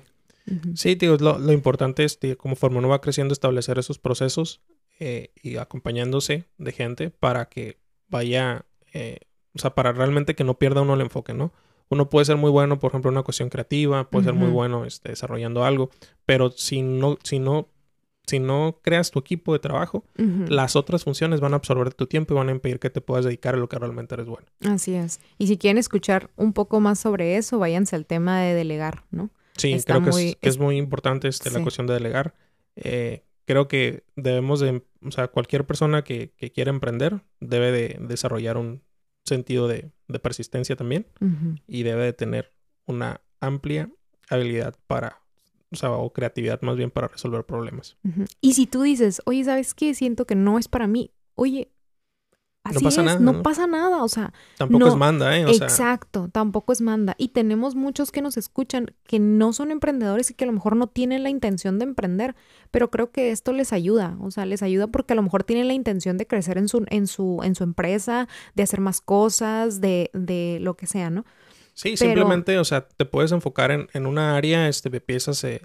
Sí, 0.76 0.96
tío, 0.96 1.18
lo, 1.18 1.40
lo 1.40 1.52
importante 1.52 2.04
es, 2.04 2.20
tío, 2.20 2.38
conforme 2.38 2.78
uno 2.80 2.90
va 2.90 3.02
creciendo, 3.02 3.34
establecer 3.34 3.80
esos 3.80 4.00
procesos 4.00 4.62
eh, 5.02 5.32
y 5.42 5.56
acompañándose 5.56 6.44
de 6.58 6.72
gente 6.74 7.10
para 7.10 7.48
que 7.48 7.78
vaya, 8.10 8.66
eh, 8.94 9.20
o 9.56 9.60
sea, 9.60 9.74
para 9.74 9.94
realmente 9.94 10.36
que 10.36 10.44
no 10.44 10.60
pierda 10.60 10.82
uno 10.82 10.94
el 10.94 11.02
enfoque, 11.02 11.34
¿no? 11.34 11.54
Uno 11.88 12.10
puede 12.10 12.26
ser 12.26 12.36
muy 12.36 12.52
bueno, 12.52 12.80
por 12.80 12.92
ejemplo, 12.92 13.10
en 13.10 13.16
una 13.16 13.24
cuestión 13.24 13.50
creativa, 13.50 14.10
puede 14.10 14.26
ser 14.26 14.34
muy 14.34 14.50
bueno 14.50 14.84
este, 14.84 15.10
desarrollando 15.10 15.64
algo, 15.64 15.90
pero 16.26 16.52
si 16.52 16.82
no, 16.82 17.18
si 17.24 17.40
no, 17.40 17.70
si 18.28 18.40
no 18.40 18.78
creas 18.84 19.10
tu 19.10 19.20
equipo 19.20 19.54
de 19.54 19.60
trabajo, 19.60 20.04
las 20.50 20.76
otras 20.76 21.06
funciones 21.06 21.40
van 21.40 21.54
a 21.54 21.56
absorber 21.56 21.94
tu 21.94 22.06
tiempo 22.06 22.34
y 22.34 22.38
van 22.38 22.50
a 22.50 22.52
impedir 22.52 22.80
que 22.80 22.90
te 22.90 23.00
puedas 23.00 23.24
dedicar 23.24 23.56
a 23.56 23.58
lo 23.58 23.70
que 23.70 23.80
realmente 23.80 24.14
eres 24.16 24.28
bueno. 24.28 24.46
Así 24.66 24.94
es. 24.94 25.20
Y 25.38 25.48
si 25.48 25.58
quieren 25.58 25.78
escuchar 25.78 26.30
un 26.36 26.54
poco 26.54 26.80
más 26.80 27.00
sobre 27.00 27.38
eso, 27.38 27.58
váyanse 27.58 27.96
al 27.96 28.06
tema 28.06 28.42
de 28.42 28.54
delegar, 28.54 29.06
¿no? 29.10 29.32
Sí, 29.60 29.78
creo 29.86 30.04
que, 30.04 30.38
es, 30.42 30.58
muy 30.58 30.78
importante 30.78 31.28
este, 31.28 31.52
la 31.52 31.62
cuestión 31.62 31.88
de 31.88 31.94
delegar. 31.94 32.36
Eh, 32.76 33.24
creo 33.46 33.68
que 33.68 34.04
debemos 34.16 34.60
de, 34.60 34.84
o 35.06 35.12
sea, 35.12 35.28
cualquier 35.28 35.66
persona 35.66 36.04
que, 36.04 36.34
que 36.38 36.52
quiera 36.52 36.70
emprender 36.70 37.22
debe 37.40 37.72
de 37.72 37.98
desarrollar 38.00 38.58
un 38.58 38.82
sentido 39.30 39.68
de, 39.68 39.92
persistencia 40.22 40.76
también 40.76 41.06
y 41.68 41.84
debe 41.84 42.04
de 42.04 42.14
tener 42.14 42.52
una 42.88 43.22
amplia 43.40 43.90
habilidad 44.28 44.76
para, 44.88 45.22
o 45.72 45.76
sea, 45.76 45.92
o 45.92 46.12
creatividad 46.12 46.62
más 46.62 46.76
bien 46.76 46.90
para 46.90 47.08
resolver 47.08 47.46
problemas. 47.46 47.98
Y 48.42 48.54
si 48.54 48.66
tú 48.66 48.82
dices, 48.82 49.22
oye, 49.26 49.44
¿sabes 49.44 49.74
qué? 49.74 49.94
Siento 49.94 50.26
que 50.26 50.36
no 50.36 50.58
es 50.58 50.68
para 50.68 50.88
mí. 50.88 51.12
Oye, 51.36 51.72
no 52.66 52.80
pasa 52.82 53.02
nada. 53.04 53.20
No, 53.20 53.42
pasa 53.42 53.68
nada, 53.68 54.04
o 54.04 54.08
sea. 54.08 54.34
Tampoco 54.58 54.88
es 54.88 54.96
manda, 54.96 55.38
¿eh? 55.38 55.46
exacto, 55.50 56.30
tampoco 56.32 56.74
es 56.74 56.82
manda. 56.82 57.16
Y 57.18 57.30
tenemos 57.30 57.76
muchos 57.76 58.12
que 58.12 58.22
nos 58.22 58.38
escuchan 58.38 58.94
que 59.08 59.20
no 59.20 59.54
son 59.54 59.72
emprendedores 59.72 60.30
y 60.30 60.34
que 60.34 60.44
a 60.44 60.48
lo 60.48 60.54
mejor 60.54 60.76
no 60.76 60.88
tienen 60.88 61.24
la 61.24 61.30
intención 61.30 61.80
de 61.80 61.86
emprender, 61.86 62.36
pero 62.72 62.92
creo 62.92 63.12
que 63.12 63.32
esto 63.32 63.54
les 63.54 63.74
ayuda, 63.74 64.18
o 64.22 64.32
sea, 64.32 64.46
les 64.46 64.62
ayuda 64.62 64.88
porque 64.88 65.14
a 65.14 65.16
lo 65.16 65.24
mejor 65.24 65.44
tienen 65.44 65.68
la 65.68 65.74
intención 65.74 66.18
de 66.18 66.28
crecer 66.28 66.58
en 66.58 66.68
su, 66.68 66.86
en 66.90 67.08
su, 67.08 67.40
en 67.44 67.56
su 67.56 67.64
empresa, 67.64 68.28
de 68.56 68.64
hacer 68.64 68.82
más 68.82 69.02
cosas, 69.02 69.82
de, 69.82 70.12
de 70.14 70.60
lo 70.62 70.76
que 70.76 70.86
sea, 70.86 71.10
¿no? 71.10 71.26
Sí, 71.74 71.96
simplemente, 71.96 72.60
o 72.60 72.66
sea, 72.66 72.88
te 72.90 73.06
puedes 73.06 73.32
enfocar 73.32 73.72
en, 73.72 73.88
en 73.94 74.06
una 74.06 74.36
área, 74.36 74.68
este, 74.68 74.90
empiezas, 74.90 75.44
eh, 75.46 75.62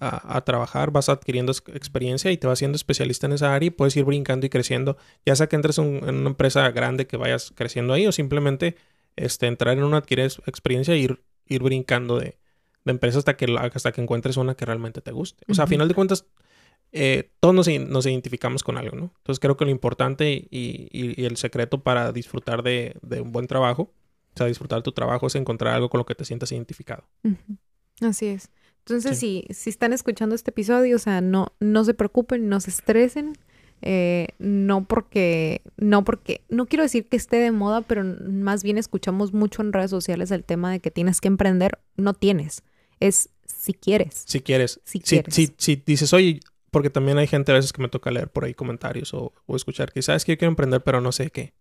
a, 0.00 0.40
trabajar, 0.44 0.90
vas 0.90 1.08
adquiriendo 1.08 1.52
experiencia 1.52 2.32
y 2.32 2.36
te 2.36 2.46
vas 2.46 2.58
siendo 2.58 2.76
especialista 2.76 3.26
en 3.26 3.32
esa 3.34 3.54
área 3.54 3.68
y 3.68 3.70
puedes 3.70 3.96
ir 3.96 4.04
brincando 4.04 4.44
y 4.44 4.48
creciendo, 4.48 4.96
ya 5.24 5.36
sea 5.36 5.46
que 5.46 5.56
entres 5.56 5.78
en 5.78 6.02
una 6.02 6.30
empresa 6.30 6.68
grande 6.72 7.06
que 7.06 7.16
vayas 7.16 7.52
creciendo 7.54 7.92
ahí 7.92 8.06
o 8.06 8.12
simplemente 8.12 8.76
este, 9.16 9.46
entrar 9.46 9.78
en 9.78 9.84
una 9.84 9.98
adquirir 9.98 10.32
experiencia 10.46 10.94
e 10.94 10.98
ir, 10.98 11.22
ir 11.46 11.62
brincando 11.62 12.18
de, 12.18 12.38
de 12.84 12.90
empresa 12.90 13.18
hasta 13.18 13.36
que, 13.36 13.46
hasta 13.72 13.92
que 13.92 14.00
encuentres 14.00 14.36
una 14.36 14.56
que 14.56 14.64
realmente 14.64 15.00
te 15.00 15.12
guste. 15.12 15.44
O 15.48 15.54
sea, 15.54 15.64
a 15.64 15.66
final 15.68 15.86
de 15.86 15.94
cuentas, 15.94 16.26
eh, 16.92 17.30
todos 17.40 17.54
nos, 17.54 17.68
nos, 17.68 18.06
identificamos 18.06 18.62
con 18.62 18.76
algo, 18.76 18.96
¿no? 18.96 19.12
Entonces 19.18 19.40
creo 19.40 19.56
que 19.56 19.64
lo 19.64 19.70
importante 19.70 20.30
y, 20.30 20.88
y, 20.90 21.24
el 21.24 21.36
secreto 21.36 21.82
para 21.82 22.12
disfrutar 22.12 22.62
de, 22.62 22.96
de, 23.02 23.20
un 23.20 23.32
buen 23.32 23.46
trabajo, 23.46 23.82
o 23.82 24.36
sea, 24.36 24.46
disfrutar 24.46 24.82
tu 24.82 24.92
trabajo 24.92 25.26
es 25.26 25.34
encontrar 25.34 25.74
algo 25.74 25.88
con 25.88 25.98
lo 25.98 26.06
que 26.06 26.14
te 26.14 26.24
sientas 26.24 26.52
identificado. 26.52 27.04
Así 28.00 28.26
es. 28.26 28.50
Entonces, 28.86 29.18
si, 29.18 29.44
si 29.50 29.70
están 29.70 29.94
escuchando 29.94 30.34
este 30.34 30.50
episodio, 30.50 30.96
o 30.96 30.98
sea, 30.98 31.22
no, 31.22 31.54
no 31.58 31.84
se 31.84 31.94
preocupen, 31.94 32.48
no 32.48 32.60
se 32.60 32.70
estresen. 32.70 33.38
Eh, 33.86 34.28
no 34.38 34.84
porque, 34.84 35.60
no 35.76 36.04
porque, 36.04 36.40
no 36.48 36.64
quiero 36.66 36.84
decir 36.84 37.06
que 37.06 37.18
esté 37.18 37.36
de 37.36 37.50
moda, 37.50 37.82
pero 37.82 38.02
más 38.02 38.62
bien 38.62 38.78
escuchamos 38.78 39.34
mucho 39.34 39.60
en 39.60 39.74
redes 39.74 39.90
sociales 39.90 40.30
el 40.30 40.42
tema 40.42 40.72
de 40.72 40.80
que 40.80 40.90
tienes 40.90 41.20
que 41.20 41.28
emprender, 41.28 41.80
no 41.96 42.14
tienes, 42.14 42.62
es 43.00 43.28
si 43.46 43.74
quieres. 43.74 44.22
Si 44.26 44.40
quieres. 44.40 44.80
Si 44.84 45.00
quieres. 45.00 45.34
Si, 45.34 45.54
si, 45.58 45.82
dices, 45.84 46.14
oye, 46.14 46.40
porque 46.70 46.88
también 46.88 47.18
hay 47.18 47.26
gente 47.26 47.52
a 47.52 47.56
veces 47.56 47.74
que 47.74 47.82
me 47.82 47.88
toca 47.88 48.10
leer 48.10 48.28
por 48.28 48.44
ahí 48.44 48.54
comentarios 48.54 49.12
o, 49.12 49.34
o 49.44 49.56
escuchar 49.56 49.92
que 49.92 50.00
sabes 50.00 50.24
que 50.24 50.32
yo 50.32 50.38
quiero 50.38 50.52
emprender, 50.52 50.82
pero 50.82 51.02
no 51.02 51.12
sé 51.12 51.30
qué. 51.30 51.52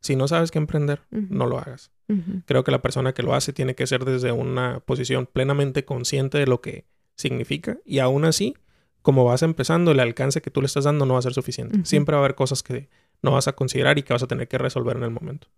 Si 0.00 0.16
no 0.16 0.28
sabes 0.28 0.50
qué 0.50 0.58
emprender, 0.58 1.02
no 1.10 1.46
lo 1.46 1.58
hagas. 1.58 1.90
Creo 2.46 2.64
que 2.64 2.70
la 2.70 2.80
persona 2.80 3.12
que 3.12 3.22
lo 3.22 3.34
hace 3.34 3.52
tiene 3.52 3.74
que 3.74 3.86
ser 3.86 4.04
desde 4.04 4.32
una 4.32 4.80
posición 4.80 5.26
plenamente 5.26 5.84
consciente 5.84 6.38
de 6.38 6.46
lo 6.46 6.60
que 6.60 6.86
significa 7.16 7.78
y 7.84 7.98
aún 7.98 8.24
así, 8.24 8.54
como 9.02 9.24
vas 9.24 9.42
empezando, 9.42 9.90
el 9.90 10.00
alcance 10.00 10.40
que 10.40 10.50
tú 10.50 10.60
le 10.60 10.66
estás 10.66 10.84
dando 10.84 11.04
no 11.04 11.14
va 11.14 11.18
a 11.18 11.22
ser 11.22 11.34
suficiente. 11.34 11.80
Siempre 11.84 12.14
va 12.14 12.20
a 12.20 12.24
haber 12.24 12.34
cosas 12.34 12.62
que 12.62 12.88
no 13.22 13.32
vas 13.32 13.48
a 13.48 13.52
considerar 13.52 13.98
y 13.98 14.02
que 14.02 14.12
vas 14.12 14.22
a 14.22 14.26
tener 14.26 14.48
que 14.48 14.58
resolver 14.58 14.96
en 14.96 15.02
el 15.02 15.10
momento. 15.10 15.48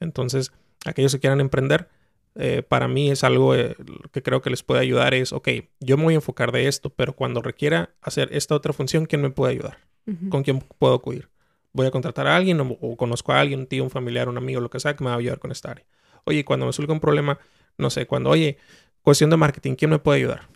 Entonces, 0.00 0.52
aquellos 0.84 1.12
que 1.12 1.20
quieran 1.20 1.40
emprender, 1.40 1.88
eh, 2.34 2.62
para 2.62 2.88
mí 2.88 3.10
es 3.10 3.24
algo 3.24 3.54
eh, 3.54 3.76
que 4.12 4.22
creo 4.22 4.42
que 4.42 4.50
les 4.50 4.62
puede 4.62 4.80
ayudar 4.80 5.12
es, 5.12 5.32
ok, 5.32 5.48
yo 5.80 5.96
me 5.96 6.04
voy 6.04 6.14
a 6.14 6.16
enfocar 6.16 6.52
de 6.52 6.68
esto, 6.68 6.90
pero 6.90 7.14
cuando 7.14 7.42
requiera 7.42 7.90
hacer 8.00 8.28
esta 8.32 8.54
otra 8.54 8.72
función, 8.72 9.06
¿quién 9.06 9.22
me 9.22 9.30
puede 9.30 9.52
ayudar? 9.52 9.78
¿Con 10.30 10.42
quién 10.42 10.60
puedo 10.78 10.94
acudir? 10.94 11.28
Voy 11.78 11.86
a 11.86 11.90
contratar 11.90 12.26
a 12.26 12.36
alguien 12.36 12.60
o, 12.60 12.96
conozco 12.96 13.32
a 13.32 13.40
alguien, 13.40 13.60
un 13.60 13.66
tío, 13.66 13.84
un 13.84 13.90
familiar, 13.90 14.28
un 14.28 14.36
amigo, 14.36 14.60
lo 14.60 14.68
que 14.68 14.80
sea, 14.80 14.96
que 14.96 15.04
me 15.04 15.10
va 15.10 15.16
a 15.16 15.18
ayudar 15.18 15.38
con 15.38 15.52
esta 15.52 15.70
área. 15.70 15.86
Oye, 16.24 16.44
cuando 16.44 16.66
me 16.66 16.72
surge 16.72 16.92
un 16.92 17.00
problema, 17.00 17.38
no 17.76 17.90
sé, 17.90 18.06
cuando, 18.06 18.30
oye, 18.30 18.58
cuestión 19.02 19.30
de 19.30 19.36
marketing, 19.36 19.74
¿quién 19.76 19.90
me 19.90 19.98
puede 19.98 20.18
ayudar? 20.18 20.48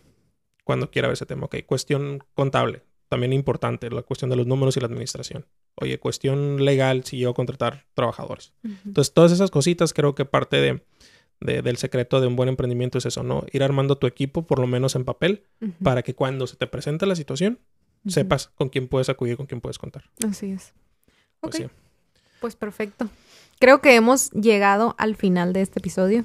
Cuando 0.65 0.91
quiera 0.91 1.09
ver 1.09 1.15
ese 1.15 1.27
tema. 1.27 1.47
Ok, 1.47 1.57
cuestión 1.65 2.25
contable, 2.35 2.83
también 3.09 3.33
importante, 3.33 3.89
la 3.91 4.03
cuestión 4.03 4.31
de 4.31 4.37
los 4.37 4.47
números 4.47 4.77
y 4.77 4.81
la 4.81 4.87
administración. 4.87 5.47
Oye, 5.77 5.99
cuestión 5.99 6.65
legal, 6.65 7.05
si 7.05 7.19
yo 7.19 7.31
a 7.31 7.35
contratar 7.35 7.87
trabajadores. 7.95 8.53
Entonces, 8.85 9.15
todas 9.15 9.33
esas 9.33 9.51
cositas 9.51 9.95
creo 9.95 10.15
que 10.15 10.25
parte 10.25 10.57
de, 10.61 11.63
del 11.63 11.77
secreto 11.77 12.21
de 12.21 12.27
un 12.27 12.37
buen 12.37 12.49
emprendimiento 12.49 12.99
es 12.99 13.07
eso, 13.07 13.23
¿no? 13.23 13.47
Ir 13.53 13.63
armando 13.63 13.97
tu 13.97 14.07
equipo, 14.07 14.47
por 14.47 14.59
lo 14.59 14.67
menos 14.67 14.97
en 14.97 15.05
papel, 15.05 15.45
para 15.83 16.03
que 16.03 16.15
cuando 16.15 16.47
se 16.47 16.57
te 16.57 16.67
presente 16.67 17.07
la 17.07 17.15
situación, 17.15 17.61
sepas 18.07 18.49
con 18.49 18.69
quién 18.69 18.89
puedes 18.89 19.09
acudir, 19.09 19.37
con 19.37 19.47
quién 19.47 19.61
puedes 19.61 19.79
contar. 19.79 20.11
Así 20.27 20.51
es. 20.51 20.75
Pues, 21.42 21.66
pues 22.40 22.57
perfecto. 22.57 23.09
Creo 23.59 23.81
que 23.81 23.94
hemos 23.94 24.31
llegado 24.31 24.94
al 24.98 25.16
final 25.16 25.52
de 25.52 25.62
este 25.62 25.81
episodio. 25.81 26.24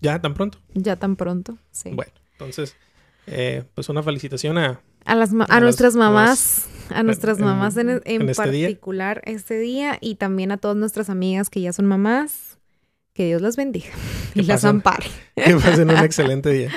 ¿Ya 0.00 0.20
tan 0.20 0.34
pronto? 0.34 0.58
Ya 0.74 0.96
tan 0.96 1.16
pronto, 1.16 1.56
sí. 1.70 1.90
Bueno, 1.92 2.12
entonces, 2.32 2.76
eh, 3.26 3.64
pues 3.74 3.88
una 3.88 4.02
felicitación 4.02 4.58
a... 4.58 4.80
A, 5.04 5.14
las 5.14 5.30
a, 5.48 5.60
nuestras 5.60 5.94
mamás, 5.94 6.66
a 6.90 7.04
nuestras 7.04 7.38
mamás 7.38 7.76
en, 7.76 8.02
este 8.04 8.34
particular 8.34 9.22
este 9.24 9.56
día 9.58 9.98
y 10.00 10.16
también 10.16 10.50
a 10.50 10.56
todas 10.56 10.76
nuestras 10.76 11.10
amigas 11.10 11.48
que 11.48 11.60
ya 11.60 11.72
son 11.72 11.86
mamás. 11.86 12.58
Que 13.12 13.24
Dios 13.26 13.40
las 13.40 13.56
bendiga 13.56 13.92
y 14.34 14.42
las 14.42 14.64
ampare. 14.64 15.06
Que 15.36 15.54
pasen 15.54 15.90
un 15.90 15.96
excelente 16.04 16.50
día. 16.50 16.70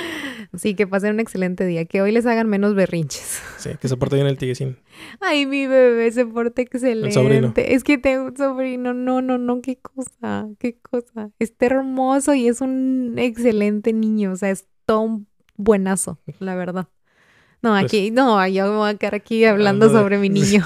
Sí, 0.57 0.73
que 0.73 0.87
pasen 0.87 1.13
un 1.13 1.19
excelente 1.19 1.65
día. 1.65 1.85
Que 1.85 2.01
hoy 2.01 2.11
les 2.11 2.25
hagan 2.25 2.49
menos 2.49 2.75
berrinches. 2.75 3.41
Sí, 3.59 3.71
que 3.79 3.87
se 3.89 3.97
porte 3.97 4.15
bien 4.15 4.27
el 4.27 4.37
tiguecín. 4.37 4.77
Ay, 5.19 5.45
mi 5.45 5.67
bebé 5.67 6.09
se 6.11 6.25
porte 6.25 6.61
excelente. 6.61 7.07
El 7.07 7.13
sobrino. 7.13 7.53
Es 7.57 7.83
que 7.83 7.97
tengo 7.97 8.25
un 8.27 8.37
sobrino. 8.37 8.93
No, 8.93 9.21
no, 9.21 9.37
no, 9.37 9.61
qué 9.61 9.77
cosa, 9.77 10.47
qué 10.59 10.77
cosa. 10.79 11.31
Está 11.39 11.65
hermoso 11.65 12.33
y 12.33 12.47
es 12.47 12.61
un 12.61 13.15
excelente 13.17 13.91
niño. 13.91 14.31
O 14.31 14.35
sea, 14.37 14.49
es 14.49 14.65
todo 14.85 15.01
un 15.01 15.27
buenazo, 15.57 16.19
la 16.39 16.55
verdad. 16.55 16.87
No, 17.61 17.71
pues 17.71 17.83
aquí, 17.83 18.11
no, 18.11 18.47
yo 18.47 18.63
me 18.71 18.77
voy 18.77 18.89
a 18.91 18.95
quedar 18.95 19.15
aquí 19.15 19.43
hablando 19.43 19.89
sobre 19.89 20.17
mi 20.17 20.29
niño. 20.29 20.65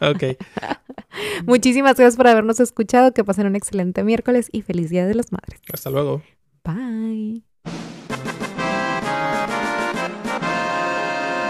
ok. 0.00 0.36
Muchísimas 1.46 1.94
gracias 1.94 2.16
por 2.16 2.26
habernos 2.26 2.58
escuchado. 2.58 3.14
Que 3.14 3.22
pasen 3.22 3.46
un 3.46 3.54
excelente 3.54 4.02
miércoles 4.02 4.48
y 4.50 4.62
feliz 4.62 4.90
Día 4.90 5.06
de 5.06 5.14
las 5.14 5.30
Madres. 5.30 5.60
Hasta 5.72 5.90
luego. 5.90 6.20
Bye. 6.64 7.44